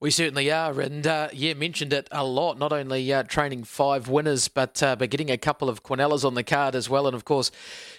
[0.00, 2.58] We certainly are, and uh, yeah, mentioned it a lot.
[2.58, 6.34] Not only uh, training five winners, but uh, but getting a couple of Quinellas on
[6.34, 7.52] the card as well, and of course,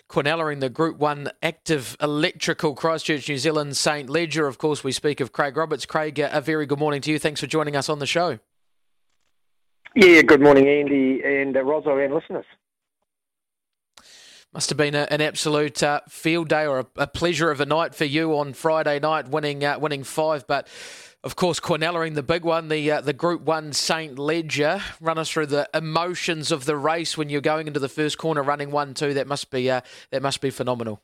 [0.09, 4.47] Quinella in the Group One active electrical Christchurch, New Zealand Saint Leger.
[4.47, 5.85] Of course, we speak of Craig Roberts.
[5.85, 7.19] Craig, a very good morning to you.
[7.19, 8.39] Thanks for joining us on the show.
[9.95, 12.45] Yeah, good morning, Andy and uh, Rosso and listeners.
[14.53, 17.65] Must have been a, an absolute uh, field day or a, a, pleasure of a
[17.65, 20.45] night for you on Friday night, winning uh, winning five.
[20.47, 20.67] But
[21.23, 24.81] of course, Quinella the big one, the uh, the Group One Saint Leger.
[24.99, 28.43] Run us through the emotions of the race when you're going into the first corner,
[28.43, 29.13] running one two.
[29.13, 29.81] That must be uh,
[30.11, 31.01] that must be phenomenal.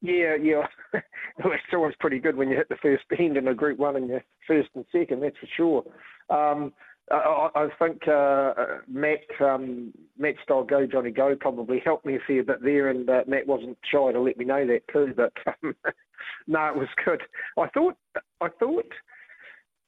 [0.00, 3.78] Yeah, yeah, it's always pretty good when you hit the first bend in a Group
[3.78, 5.22] One and you're first and second.
[5.22, 5.84] That's for sure.
[6.28, 6.72] Um,
[7.10, 8.54] I, I, think uh,
[8.88, 13.08] Matt um, Matt's dog Go Johnny Go probably helped me a fair bit there, and
[13.08, 15.12] uh, Matt wasn't shy to let me know that too.
[15.14, 15.74] But um,
[16.46, 17.22] no, it was good.
[17.58, 17.96] I thought
[18.40, 18.92] I thought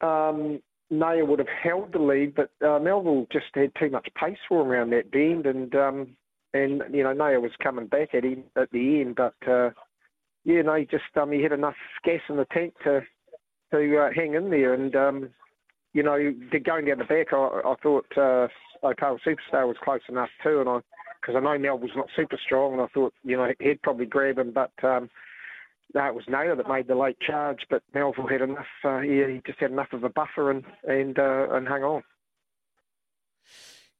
[0.02, 4.38] um, Naya would have held the lead, but uh, Melville just had too much pace
[4.48, 6.16] for him around that bend, and um,
[6.52, 9.70] and you know Naya was coming back at him at the end, but uh,
[10.44, 11.74] yeah, no, he just um, he had enough
[12.04, 13.00] gas in the tank to
[13.72, 15.30] to uh, hang in there, and um,
[15.96, 16.18] you know,
[16.62, 18.48] going down the back, I, I thought uh,
[18.84, 20.80] Opawa Superstar was close enough too, and I
[21.22, 24.38] because I know Melville's not super strong, and I thought you know he'd probably grab
[24.38, 25.08] him, but um,
[25.94, 28.66] no, it was Naylor that made the late charge, but Melville had enough.
[28.84, 32.02] Uh, he, he, just had enough of a buffer and and uh, and hung on.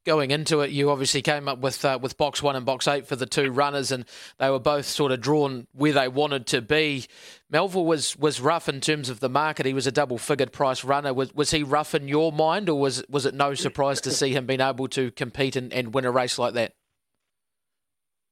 [0.07, 3.05] Going into it, you obviously came up with uh, with box one and box eight
[3.05, 4.05] for the two runners, and
[4.37, 7.05] they were both sort of drawn where they wanted to be.
[7.49, 9.65] Melville was was rough in terms of the market.
[9.65, 11.13] He was a double figured price runner.
[11.13, 14.31] Was was he rough in your mind, or was was it no surprise to see
[14.31, 16.71] him being able to compete and, and win a race like that?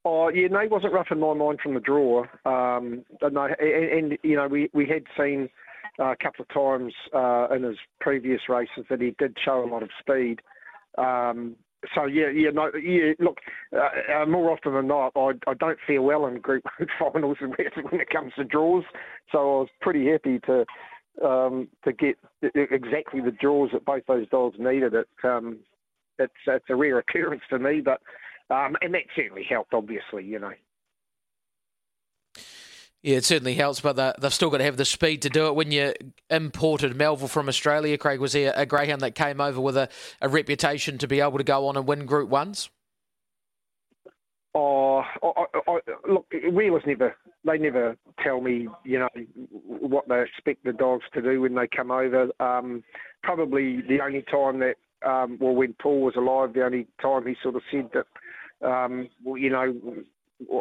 [0.06, 2.22] Oh yeah, no, he wasn't rough in my mind from the draw.
[2.46, 5.50] Um, no, and, and, you know we we had seen
[6.00, 9.68] uh, a couple of times uh, in his previous races that he did show a
[9.68, 10.40] lot of speed.
[10.98, 11.58] Um,
[11.94, 13.14] so yeah, yeah, no, yeah.
[13.20, 13.38] Look,
[13.76, 16.64] uh, uh, more often than not, I, I don't feel well in Group
[17.00, 17.54] finals when
[18.02, 18.84] it comes to draws.
[19.32, 20.66] So I was pretty happy to
[21.24, 22.18] um, to get
[22.54, 24.94] exactly the draws that both those dogs needed.
[24.94, 25.60] It um,
[26.20, 28.02] it's it's a rare occurrence to me, but
[28.50, 30.54] um, and that certainly helped, obviously, you know.
[33.06, 35.54] Yeah, it certainly helps, but they've still got to have the speed to do it.
[35.54, 35.94] When you
[36.32, 39.90] imported Melville from Australia, Craig, was he a greyhound that came over with a,
[40.22, 42.72] a reputation to be able to go on and win Group Ones?
[44.56, 49.10] Oh, I, I, look, wheelers never, they never tell me, you know,
[49.68, 52.30] what they expect the dogs to do when they come over.
[52.40, 52.84] Um,
[53.22, 57.36] probably the only time that, um, well, when Paul was alive, the only time he
[57.44, 58.08] sort of said that
[58.62, 59.74] um, well, you know,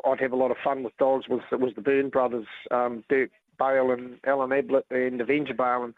[0.05, 3.31] I'd have a lot of fun with dogs was was the Byrne brothers, um, Dirk
[3.59, 5.95] Bale and Alan Ablett and Avenger Bale, and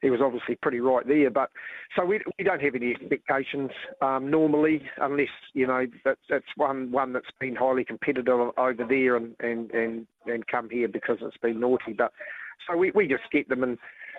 [0.00, 1.30] he was obviously pretty right there.
[1.30, 1.50] But
[1.96, 6.90] so we we don't have any expectations um, normally, unless you know that's that's one
[6.92, 11.36] one that's been highly competitive over there and and and and come here because it's
[11.38, 11.92] been naughty.
[11.96, 12.12] But
[12.68, 13.78] so we we just get them and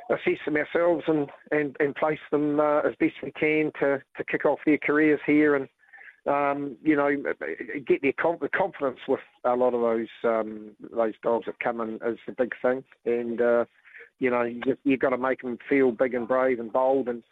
[0.09, 4.23] assess them ourselves and and and place them uh, as best we can to to
[4.29, 5.67] kick off their careers here and
[6.25, 7.09] um, you know,
[7.87, 11.95] get their the confidence with a lot of those um, those dogs that come in
[11.95, 13.65] is the big thing, and uh,
[14.19, 17.23] you know, you, you've got to make them feel big and brave and bold, and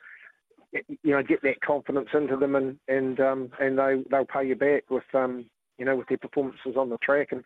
[0.72, 4.56] you know, get that confidence into them, and and um, and they they'll pay you
[4.56, 5.46] back with um,
[5.78, 7.44] you know, with their performances on the track, and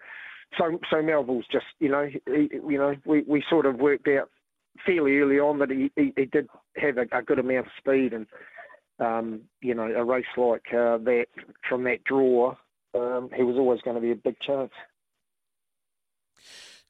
[0.57, 4.29] so so Melville's just you know, he, you know, we we sort of worked out
[4.85, 8.13] fairly early on that he he, he did have a, a good amount of speed
[8.13, 8.27] and
[9.01, 11.25] um, you know, a race like uh, that
[11.67, 12.55] from that draw,
[12.95, 14.71] um, he was always going to be a big chance.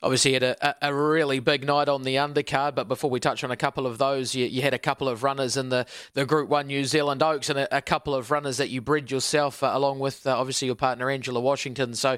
[0.03, 3.51] Obviously, had a, a really big night on the undercard, but before we touch on
[3.51, 6.49] a couple of those, you, you had a couple of runners in the, the Group
[6.49, 9.69] 1 New Zealand Oaks and a, a couple of runners that you bred yourself, uh,
[9.71, 11.93] along with uh, obviously your partner Angela Washington.
[11.93, 12.17] So,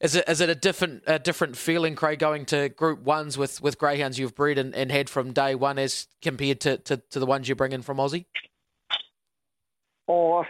[0.00, 3.62] is it is it a different a different feeling, Craig, going to Group Ones with,
[3.62, 7.18] with greyhounds you've bred and, and had from day one as compared to, to, to
[7.18, 8.26] the ones you bring in from Aussie?
[10.06, 10.44] Oh,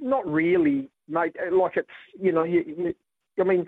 [0.00, 1.34] not really, mate.
[1.50, 1.88] Like it's
[2.20, 2.94] you know, you, you,
[3.40, 3.66] I mean,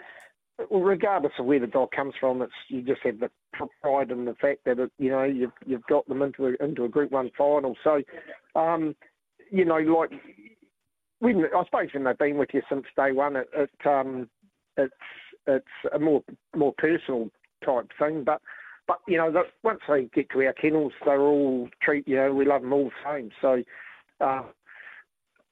[0.71, 3.31] regardless of where the dog comes from, it's you just have the
[3.81, 6.85] pride in the fact that it, you know you've you've got them into a, into
[6.85, 7.75] a Group One final.
[7.83, 8.03] So,
[8.55, 8.95] um,
[9.51, 10.11] you know, like
[11.21, 14.29] when I suppose when they've been with you since day one, it, it um,
[14.77, 14.93] it's
[15.47, 16.23] it's a more
[16.55, 17.31] more personal
[17.65, 18.25] type thing.
[18.25, 18.43] But
[18.87, 22.35] but you know, that once they get to our kennels, they're all treat you know
[22.35, 23.31] we love them all the same.
[23.41, 23.63] So.
[24.21, 24.43] Uh,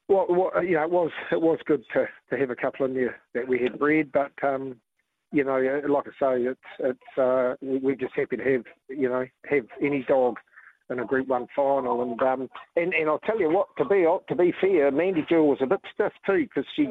[0.07, 3.15] what, you know, it was it was good to, to have a couple in there
[3.33, 4.75] that we had bred, but um,
[5.31, 9.25] you know, like I say, it's it's uh, we're just happy to have you know
[9.49, 10.37] have any dog
[10.89, 14.05] in a Group One final, and um, and and I'll tell you what, to be
[14.27, 16.89] to be fair, Mandy Jewel was a bit stiff too because she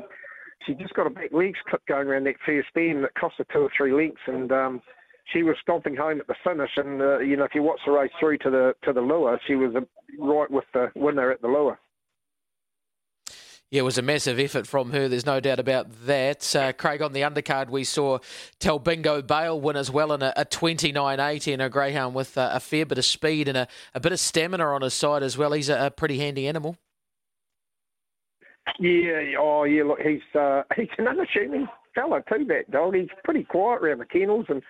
[0.67, 3.47] she just got a back legs clip going around that first bend that cost her
[3.53, 4.83] two or three lengths, and um,
[5.33, 6.71] she was stomping home at the finish.
[6.77, 9.39] And uh, you know, if you watch the race through to the to the lure,
[9.47, 9.75] she was
[10.19, 11.79] right with the winner at the lure.
[13.73, 15.09] Yeah, it was a massive effort from her.
[15.09, 16.55] There's no doubt about that.
[16.55, 18.19] Uh, Craig, on the undercard, we saw
[18.61, 22.61] Talbingo Bale win as well in a, a 29.80 and a greyhound with uh, a
[22.61, 25.53] fair bit of speed and a, a, bit of stamina on his side as well.
[25.53, 26.77] He's a, a pretty handy animal.
[28.79, 29.85] Yeah, oh yeah.
[29.85, 32.45] Look, he's uh, he's an unassuming fella too.
[32.45, 32.95] That dog.
[32.95, 34.63] He's pretty quiet around the kennels, and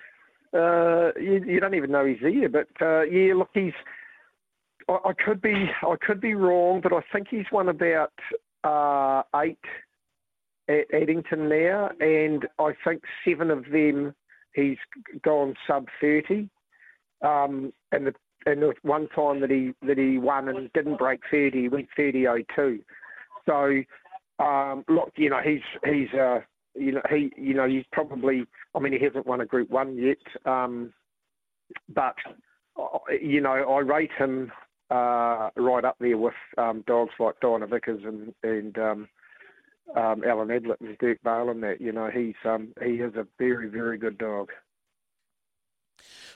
[0.55, 2.49] uh, you, you, don't even know he's there.
[2.49, 3.73] But uh, yeah, look, he's.
[4.89, 8.13] I, I could be I could be wrong, but I think he's won about
[8.65, 9.59] uh, eight
[10.69, 14.15] at Addington now, and I think seven of them
[14.55, 14.79] he's
[15.25, 16.49] gone sub thirty.
[17.23, 18.15] Um, and the
[18.47, 21.89] and the one time that he that he won and didn't break thirty, he went
[21.97, 22.81] thirty oh two.
[23.47, 23.83] So
[24.39, 26.41] um, look, you know he's he's uh,
[26.75, 29.97] you know he you know he's probably I mean he hasn't won a Group One
[29.97, 30.93] yet, um,
[31.89, 32.17] but
[32.79, 34.53] uh, you know I rate him
[34.91, 39.09] uh, right up there with um, dogs like Diana Vickers and and um,
[39.97, 41.81] um, Alan Ablett and Dirk Bale and that.
[41.81, 44.51] You know, he's um, he is a very very good dog.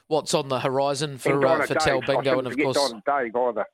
[0.08, 3.66] What's on the horizon for uh, for Talbingo and of course Donna Dave either.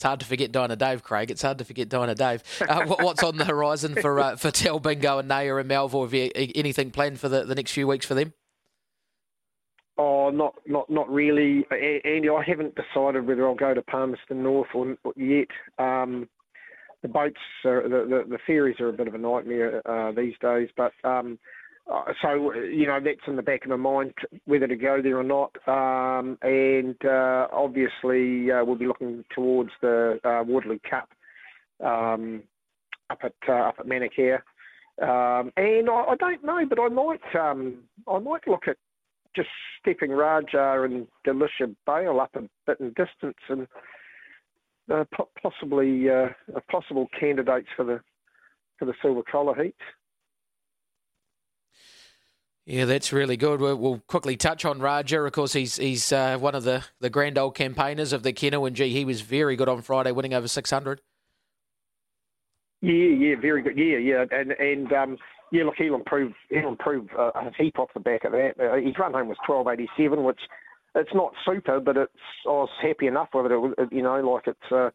[0.00, 1.30] It's hard to forget Dinah Dave, Craig.
[1.30, 2.42] It's hard to forget Dinah Dave.
[2.66, 6.04] Uh, what's on the horizon for uh, for Talbingo and Naya and Melville?
[6.04, 8.32] Have you anything planned for the, the next few weeks for them?
[9.98, 12.30] Oh, not not not really, Andy.
[12.30, 15.48] I haven't decided whether I'll go to Palmerston North or, yet.
[15.78, 16.30] Um,
[17.02, 17.36] the boats,
[17.66, 20.70] are, the, the, the ferries are a bit of a nightmare uh, these days.
[20.78, 21.38] But um,
[21.90, 24.12] uh, so you know that's in the back of my mind
[24.44, 25.50] whether to go there or not.
[25.66, 31.08] Um, and uh, obviously uh, we'll be looking towards the uh, Waterloo Cup
[31.84, 32.42] um,
[33.10, 34.38] up at uh, up at Manukau.
[35.00, 38.76] Um, and I, I, don't know, but I might um, I might look at
[39.34, 39.48] just
[39.80, 43.66] stepping Raja and Delisha Bale up a bit in distance and
[44.92, 45.04] uh,
[45.42, 46.28] possibly uh,
[46.70, 48.00] possible candidates for the
[48.78, 49.78] for the silver collar heats.
[52.70, 53.60] Yeah, that's really good.
[53.60, 55.22] We'll, quickly touch on Raja.
[55.22, 58.64] Of course, he's he's uh, one of the, the grand old campaigners of the kennel,
[58.64, 61.00] and gee, he was very good on Friday, winning over six hundred.
[62.80, 63.76] Yeah, yeah, very good.
[63.76, 65.18] Yeah, yeah, and and um,
[65.50, 66.32] yeah, look, he'll improve.
[66.48, 68.52] He'll improve uh, a heap off the back of that.
[68.60, 70.40] Uh, his run home was twelve eighty seven, which
[70.94, 72.12] it's not super, but it's
[72.46, 73.74] I was happy enough with it.
[73.78, 74.90] it you know, like it's uh,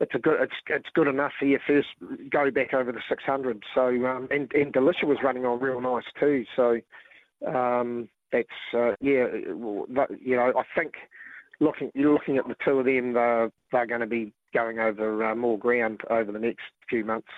[0.00, 1.88] it's a good it's it's good enough for your first
[2.30, 3.62] go back over the six hundred.
[3.74, 6.44] So um, and and Delisha was running on real nice too.
[6.56, 6.80] So
[7.46, 10.94] um, that's uh, yeah, you know, I think
[11.60, 15.24] looking you're looking at the two of them, they're they're going to be going over
[15.24, 17.28] uh, more ground over the next few months.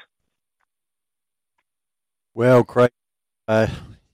[2.34, 2.90] Well, Craig,
[3.48, 3.66] uh,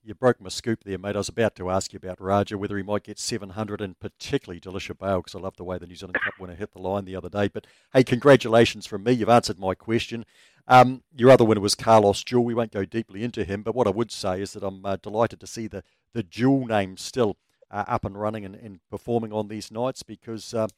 [0.07, 1.17] you broke my scoop there, mate.
[1.17, 4.61] I was about to ask you about Raja, whether he might get 700, and particularly
[4.61, 7.05] Delisha Bale, because I love the way the New Zealand Cup winner hit the line
[7.05, 7.49] the other day.
[7.49, 9.13] But hey, congratulations from me.
[9.13, 10.25] You've answered my question.
[10.69, 12.45] Um, your other winner was Carlos Jewel.
[12.45, 14.97] We won't go deeply into him, but what I would say is that I'm uh,
[14.97, 17.37] delighted to see the, the Jewel name still
[17.71, 20.69] uh, up and running and, and, performing on these nights because uh,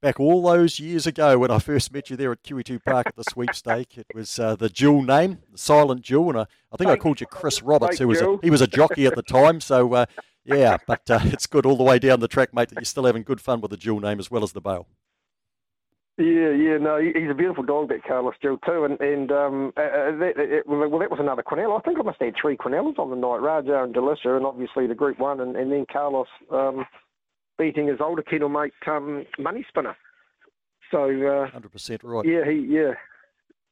[0.00, 3.16] back all those years ago when I first met you there at QE2 Park at
[3.16, 3.98] the sweepstake.
[3.98, 7.20] It was uh, the Jewel name, the silent Jewel, and I, I think I called
[7.20, 9.60] you Chris Roberts, who was a, he was a jockey at the time.
[9.60, 10.06] So uh,
[10.44, 12.68] yeah, but uh, it's good all the way down the track, mate.
[12.68, 14.86] That you're still having good fun with the Jewel name as well as the Bale.
[16.18, 19.82] Yeah, yeah, no, he's a beautiful dog, that Carlos Jewel too, and and um, uh,
[19.82, 21.78] uh that, it, well, that was another Quinella.
[21.78, 24.46] I think I must have had three Quinellas on the night, Raja and Delisha, and
[24.46, 26.86] obviously the Group One, and, and then Carlos um,
[27.58, 29.96] beating his older kennel mate, um, Money Spinner.
[30.90, 32.24] So, uh, hundred uh, percent right.
[32.24, 32.94] Yeah, he, yeah,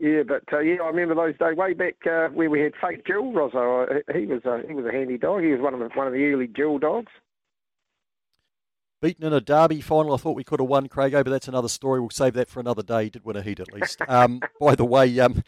[0.01, 3.07] yeah, but uh, yeah, I remember those days way back uh, where we had Fake
[3.07, 3.82] Jill Rosso.
[3.82, 5.43] Uh, he was a he was a handy dog.
[5.43, 7.12] He was one of the, one of the early Jill dogs
[9.05, 10.14] beaten in a derby final.
[10.14, 12.01] I thought we could have won, Craig, but that's another story.
[12.01, 13.05] We'll save that for another day.
[13.05, 14.01] He did win a heat at least.
[14.09, 15.43] Um, by the way, um,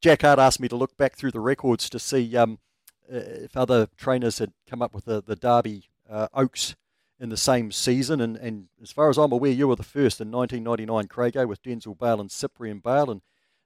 [0.00, 2.58] Jack Hart asked me to look back through the records to see um,
[3.12, 6.76] uh, if other trainers had come up with the, the Derby uh, Oaks
[7.22, 8.20] in the same season.
[8.20, 11.62] And, and as far as I'm aware, you were the first in 1999, Craig, with
[11.62, 13.12] Denzel Bale and Cyprian Bale.
[13.12, 13.22] And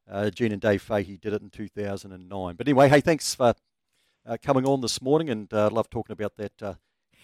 [0.09, 2.55] uh, Gene and Dave Fahey did it in 2009.
[2.55, 3.55] But anyway, hey, thanks for
[4.27, 6.75] uh, coming on this morning and uh, love talking about that uh,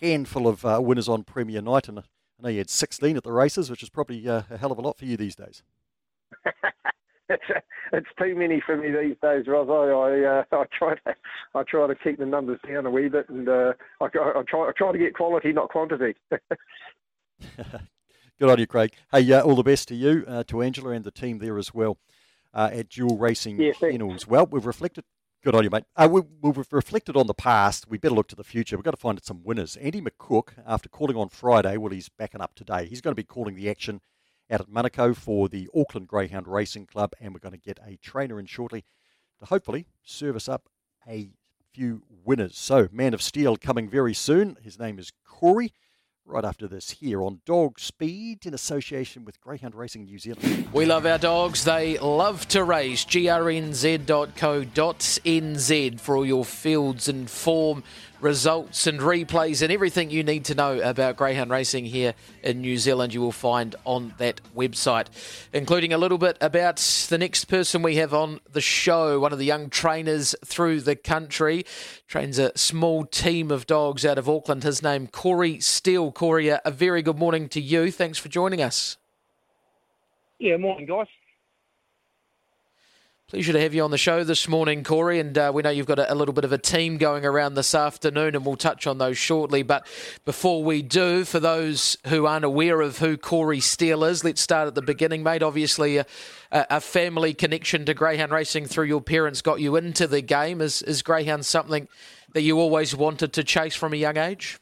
[0.01, 2.03] handful of uh, winners on Premier Night, and I
[2.41, 4.83] know you had 16 at the races, which is probably uh, a hell of a
[4.83, 5.63] lot for you these days.
[7.93, 9.69] it's, too many for me these days, Roz.
[9.69, 11.15] I I, uh, I try to
[11.55, 14.69] I try to keep the numbers down a wee bit, and uh, I, I, try
[14.69, 16.15] I try to get quality, not quantity.
[16.31, 16.41] Good
[18.51, 18.93] on you, Craig.
[19.13, 21.73] Hey, uh, all the best to you, uh, to Angela, and the team there as
[21.73, 21.99] well
[22.53, 24.27] uh, at Dual Racing yeah, Kennels.
[24.27, 25.05] Well, we've reflected
[25.45, 25.83] Good on you, mate.
[25.97, 27.89] Uh, we, we've reflected on the past.
[27.89, 28.77] We better look to the future.
[28.77, 29.75] We've got to find some winners.
[29.75, 32.87] Andy McCook, after calling on Friday, well, he's backing up today.
[32.87, 34.01] He's going to be calling the action
[34.53, 37.97] out at Manukau for the Auckland Greyhound Racing Club, and we're going to get a
[37.97, 38.85] trainer in shortly
[39.41, 40.69] to hopefully service up
[41.09, 41.31] a
[41.73, 42.59] few winners.
[42.59, 44.59] So, Man of Steel coming very soon.
[44.63, 45.73] His name is Corey
[46.25, 50.69] right after this here on Dog Speed in association with Greyhound Racing New Zealand.
[50.73, 51.65] We love our dogs.
[51.65, 53.05] They love to race.
[53.05, 53.51] grnz.co.nz
[56.01, 57.83] for all your fields and form
[58.23, 62.79] results and replays and everything you need to know about greyhound racing here in New
[62.79, 65.07] Zealand you will find on that website
[65.53, 66.77] including a little bit about
[67.11, 70.95] the next person we have on the show one of the young trainers through the
[70.95, 71.65] country
[72.07, 74.63] trains a small team of dogs out of Auckland.
[74.63, 76.13] His name Corey Steele.
[76.13, 77.91] Corey a very good morning to you.
[77.91, 78.97] Thanks for joining us.
[80.39, 81.07] Yeah morning guys
[83.33, 85.19] Pleasure to have you on the show this morning, Corey.
[85.19, 87.55] And uh, we know you've got a, a, little bit of a team going around
[87.55, 89.63] this afternoon, and we'll touch on those shortly.
[89.63, 89.87] But
[90.27, 94.69] before we do, for those who aren't aware of who Corey Steele is, let's start
[94.69, 95.43] at the beginning, mate.
[95.43, 96.07] Obviously, a,
[96.53, 100.61] a family connection to greyhound racing through your parents got you into the game.
[100.61, 101.89] Is, is greyhound something
[102.35, 104.59] that you always wanted to chase from a young age?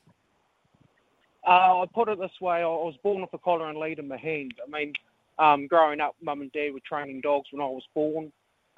[1.44, 4.06] Uh, I put it this way: I was born with a collar and lead in
[4.06, 4.54] my hand.
[4.64, 4.92] I mean,
[5.40, 8.30] um, growing up, mum and dad were training dogs when I was born.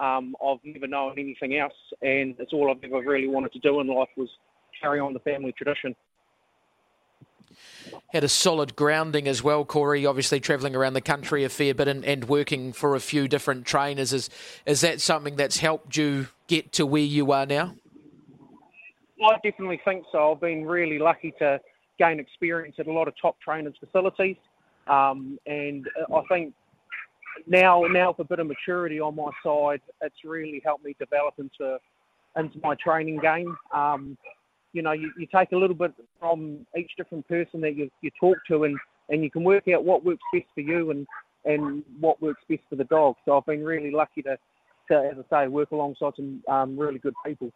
[0.02, 1.72] Um, I've never known anything else,
[2.02, 4.28] and it's all I've ever really wanted to do in life was
[4.80, 5.94] carry on the family tradition.
[8.12, 10.04] Had a solid grounding as well, Corey.
[10.04, 13.64] Obviously, travelling around the country a fair bit and, and, working for a few different
[13.64, 14.12] trainers.
[14.12, 14.28] Is
[14.66, 17.76] is that something that's helped you get to where you are now?
[19.24, 20.32] I definitely think so.
[20.32, 21.60] I've been really lucky to
[22.00, 24.36] gain experience at a lot of top trainers' facilities,
[24.88, 26.54] um, and I think
[27.46, 31.34] now now with a bit of maturity on my side, it's really helped me develop
[31.38, 31.78] into
[32.36, 33.56] into my training game.
[33.74, 34.16] Um,
[34.72, 38.10] you know, you, you take a little bit from each different person that you, you
[38.18, 38.76] talk to, and,
[39.10, 41.06] and you can work out what works best for you and,
[41.44, 43.16] and what works best for the dog.
[43.24, 44.38] So I've been really lucky to,
[44.90, 47.52] to as I say, work alongside some um, really good people.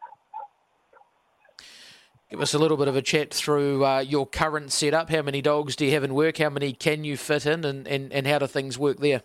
[2.31, 5.09] Give us a little bit of a chat through uh, your current setup.
[5.09, 6.39] How many dogs do you have in work?
[6.39, 7.65] How many can you fit in?
[7.65, 9.23] And, and, and how do things work there?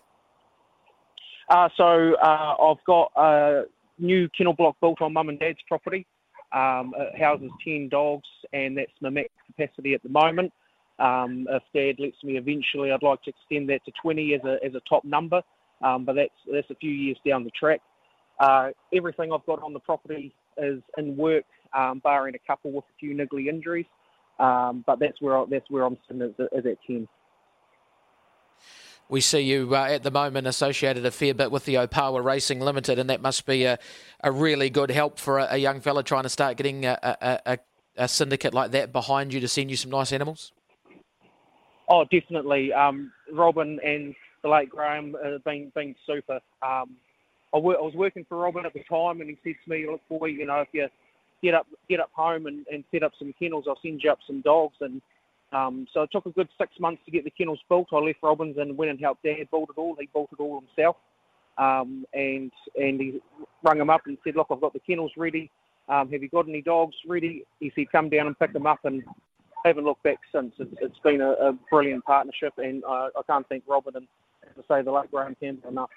[1.52, 3.64] Uh, so uh, I've got a
[3.98, 6.06] new kennel block built on mum and dad's property.
[6.54, 10.50] Um, it houses 10 dogs, and that's my max capacity at the moment.
[10.98, 14.64] Um, if dad lets me eventually, I'd like to extend that to 20 as a,
[14.64, 15.42] as a top number,
[15.84, 17.80] um, but that's, that's a few years down the track.
[18.40, 21.44] Uh, everything I've got on the property is in work,
[21.76, 23.86] um, barring a couple with a few niggly injuries.
[24.38, 27.06] Um, but that's where I, that's where I'm sitting is, at 10
[29.12, 32.60] we see you uh, at the moment associated a fair bit with the Opawa Racing
[32.60, 33.78] Limited, and that must be a,
[34.24, 36.98] a really good help for a, a young fella trying to start getting a,
[37.44, 37.58] a,
[37.98, 40.52] a, syndicate like that behind you to send you some nice animals.
[41.90, 42.72] Oh, definitely.
[42.72, 46.40] Um, Robin and the late Graham have been been super.
[46.62, 46.96] Um,
[47.52, 49.86] I, w- I was working for Robin at the time, and he said to me,
[49.90, 50.88] "Look, boy, you know, if you
[51.42, 54.20] get up get up home and, and set up some kennels, I'll send you up
[54.26, 55.02] some dogs." And
[55.52, 57.88] um, so it took a good six months to get the kennels built.
[57.92, 59.96] I left Robin's and went and helped Dad build it all.
[59.98, 60.96] He built it all himself.
[61.58, 63.20] Um, and and he
[63.62, 65.50] rang him up and said, look, I've got the kennels ready.
[65.88, 67.44] Um, have you got any dogs ready?
[67.60, 68.78] He said, come down and pick them up.
[68.84, 69.02] And
[69.64, 70.54] haven't looked back since.
[70.58, 74.08] It's, it's been a, a, brilliant partnership, and I, I can't thank Robin and,
[74.56, 75.90] to say, the late Graham Campbell enough.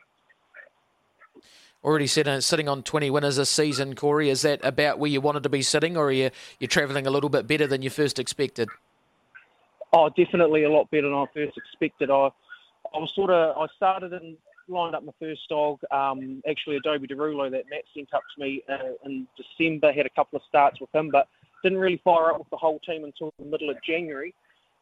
[1.83, 4.29] Already uh, sitting on 20 winners this season, Corey.
[4.29, 7.11] Is that about where you wanted to be sitting, or are you you're travelling a
[7.11, 8.69] little bit better than you first expected?
[9.93, 12.09] Oh, definitely a lot better than I first expected.
[12.09, 12.29] I
[12.93, 15.79] I was sort of I started and lined up my first dog.
[15.91, 19.91] Um, actually, Adobe Derulo that Matt sent up to me uh, in December.
[19.91, 21.27] Had a couple of starts with him, but
[21.63, 24.33] didn't really fire up with the whole team until the middle of January.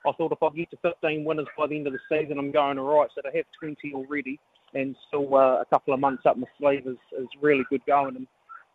[0.06, 2.52] I thought if I get to 15 winners by the end of the season, I'm
[2.52, 3.10] going all right.
[3.16, 4.38] So to have 20 already
[4.74, 8.18] and still uh, a couple of months up my sleeve is, is really good going.
[8.18, 8.28] And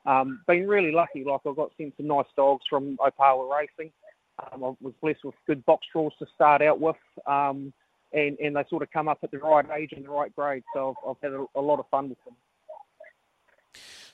[0.06, 1.24] um, been really lucky.
[1.24, 3.92] Like I got sent some nice dogs from Opawa Racing.
[4.38, 6.96] Um, I was blessed with good box draws to start out with.
[7.26, 7.72] Um,
[8.12, 10.62] and, and they sort of come up at the right age and the right grade.
[10.72, 12.34] So I've, I've had a, a, lot of fun with them.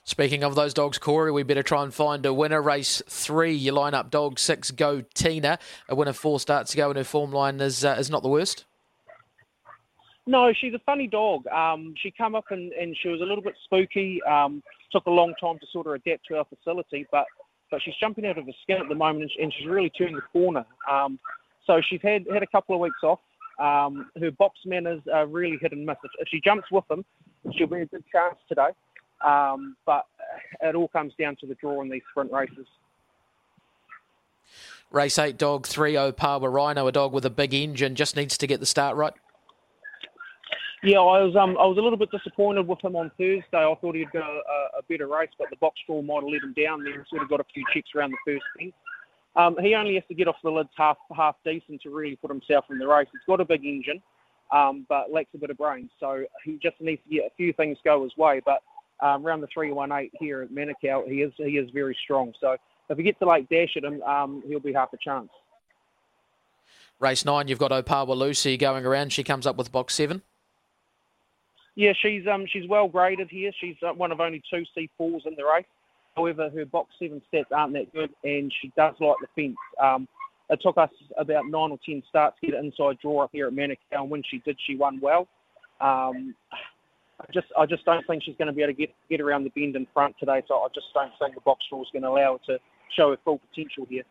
[0.03, 2.61] Speaking of those dogs, Corey, we better try and find a winner.
[2.61, 5.57] Race three, you line up dog six, go Tina.
[5.89, 8.29] A winner four starts to go, and her form line is uh, is not the
[8.29, 8.65] worst.
[10.27, 11.47] No, she's a funny dog.
[11.47, 14.21] Um, she come up and, and she was a little bit spooky.
[14.23, 14.61] Um,
[14.91, 17.25] took a long time to sort of adapt to our facility, but
[17.83, 20.65] she's jumping out of her skin at the moment, and, she's really turned the corner.
[20.89, 21.19] Um,
[21.65, 23.19] so she's had had a couple of weeks off.
[23.59, 25.97] Um, her box manners are really hit and miss.
[26.19, 27.05] If she jumps with them,
[27.53, 28.69] she'll be a good chance today.
[29.25, 30.05] Um, but
[30.61, 32.67] it all comes down to the draw in these sprint races.
[34.91, 38.47] Race 8, dog 3, Opawa Rhino, a dog with a big engine, just needs to
[38.47, 39.13] get the start right.
[40.85, 43.43] Yeah, I was um, I was a little bit disappointed with him on Thursday.
[43.53, 46.43] I thought he'd go a, a better race, but the box draw might have let
[46.43, 48.71] him down there sort of got a few checks around the first thing.
[49.35, 52.29] Um, he only has to get off the lids half half decent to really put
[52.29, 53.07] himself in the race.
[53.11, 53.99] He's got a big engine,
[54.51, 55.89] um, but lacks a bit of brains.
[55.99, 58.39] So he just needs to get a few things go his way.
[58.45, 58.61] But
[58.99, 62.31] um, around the 318 here at Manukau, he is he is very strong.
[62.39, 62.57] So
[62.91, 65.29] if he gets a late dash at him, um, he'll be half a chance.
[66.99, 69.13] Race nine, you've got Opawa Lucy going around.
[69.13, 70.21] She comes up with box seven.
[71.75, 73.51] Yeah, she's um she's well graded here.
[73.59, 75.65] She's uh, one of only two C4s in the race.
[76.15, 79.57] However, her box seven stats aren't that good, and she does like the fence.
[79.81, 80.07] Um,
[80.49, 83.47] it took us about nine or ten starts to get an inside draw up here
[83.47, 85.27] at Manukau, and when she did, she won well.
[85.81, 86.35] Um,
[87.19, 89.43] I just, I just don't think she's going to be able to get get around
[89.43, 90.43] the bend in front today.
[90.47, 92.59] So I just don't think the box draw is going to allow her to
[92.95, 94.03] show her full potential here.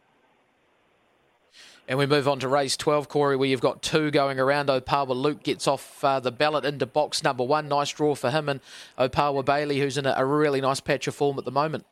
[1.86, 4.68] And we move on to race 12, Corey, where you've got two going around.
[4.68, 7.68] Opawa Luke gets off uh, the ballot into box number one.
[7.68, 8.48] Nice draw for him.
[8.48, 8.60] And
[8.98, 11.84] Opawa Bailey, who's in a, a really nice patch of form at the moment.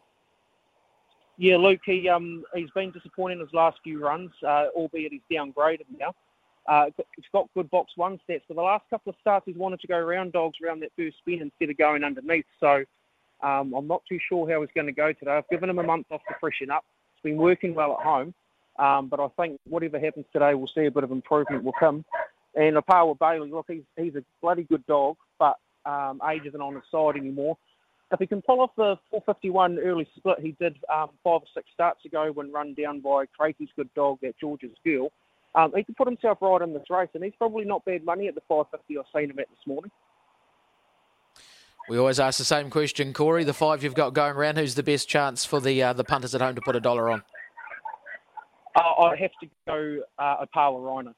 [1.37, 5.23] Yeah, Luke, he, um, he's been disappointing in his last few runs, uh, albeit he's
[5.31, 6.15] downgraded now.
[6.67, 6.87] Uh,
[7.17, 8.43] he's got good box one stats.
[8.47, 11.19] For the last couple of starts, he's wanted to go around dogs around that first
[11.19, 12.45] spin instead of going underneath.
[12.61, 12.85] So
[13.43, 15.33] um, I'm not too sure how he's going to go today.
[15.33, 16.85] I've given him a month off to freshen up.
[17.15, 18.33] It's been working well at home.
[18.79, 22.05] Um, but I think whatever happens today, we'll see a bit of improvement with him.
[22.55, 25.57] And Opawa Bailey, look, he's, he's a bloody good dog, but
[25.87, 27.57] um, age isn't on his side anymore.
[28.13, 31.67] If he can pull off the 451 early split he did um, five or six
[31.73, 35.11] starts ago when run down by Tracy's good dog at George's Girl,
[35.55, 38.29] um, he can put himself right in this race, and he's probably not bad money
[38.29, 39.91] at the 550 I've seen him at this morning.
[41.89, 43.45] We always ask the same question, Corey.
[43.45, 46.35] The five you've got going around, who's the best chance for the uh, the punters
[46.35, 47.23] at home to put a dollar on?
[48.75, 51.15] Uh, I have to go uh, Opawa Rhino.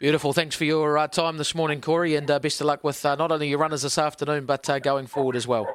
[0.00, 0.32] Beautiful.
[0.32, 3.16] Thanks for your uh, time this morning, Corey, and uh, best of luck with uh,
[3.16, 5.66] not only your runners this afternoon, but uh, going forward as well.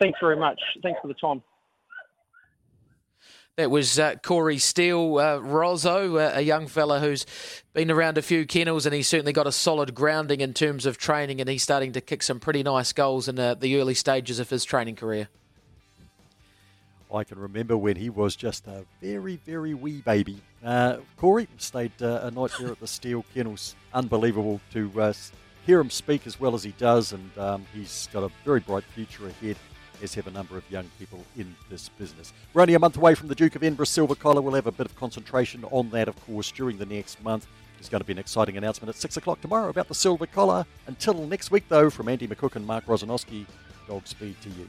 [0.00, 0.60] Thanks very much.
[0.82, 1.42] Thanks for the time.
[3.56, 7.24] That was uh, Corey Steele, uh, Rozzo, uh, a young fella who's
[7.72, 10.98] been around a few kennels and he's certainly got a solid grounding in terms of
[10.98, 14.40] training and he's starting to kick some pretty nice goals in uh, the early stages
[14.40, 15.28] of his training career.
[17.14, 20.40] I can remember when he was just a very, very wee baby.
[20.64, 23.76] Uh, Corey stayed uh, a night there at the Steele Kennels.
[23.92, 25.12] Unbelievable to uh,
[25.64, 28.84] hear him speak as well as he does, and um, he's got a very bright
[28.84, 29.56] future ahead,
[30.02, 32.32] as have a number of young people in this business.
[32.52, 34.40] We're only a month away from the Duke of Edinburgh Silver Collar.
[34.40, 37.46] We'll have a bit of concentration on that, of course, during the next month.
[37.76, 40.66] There's going to be an exciting announcement at 6 o'clock tomorrow about the Silver Collar.
[40.86, 43.46] Until next week, though, from Andy McCook and Mark Rosanowski,
[43.86, 44.68] Godspeed to you.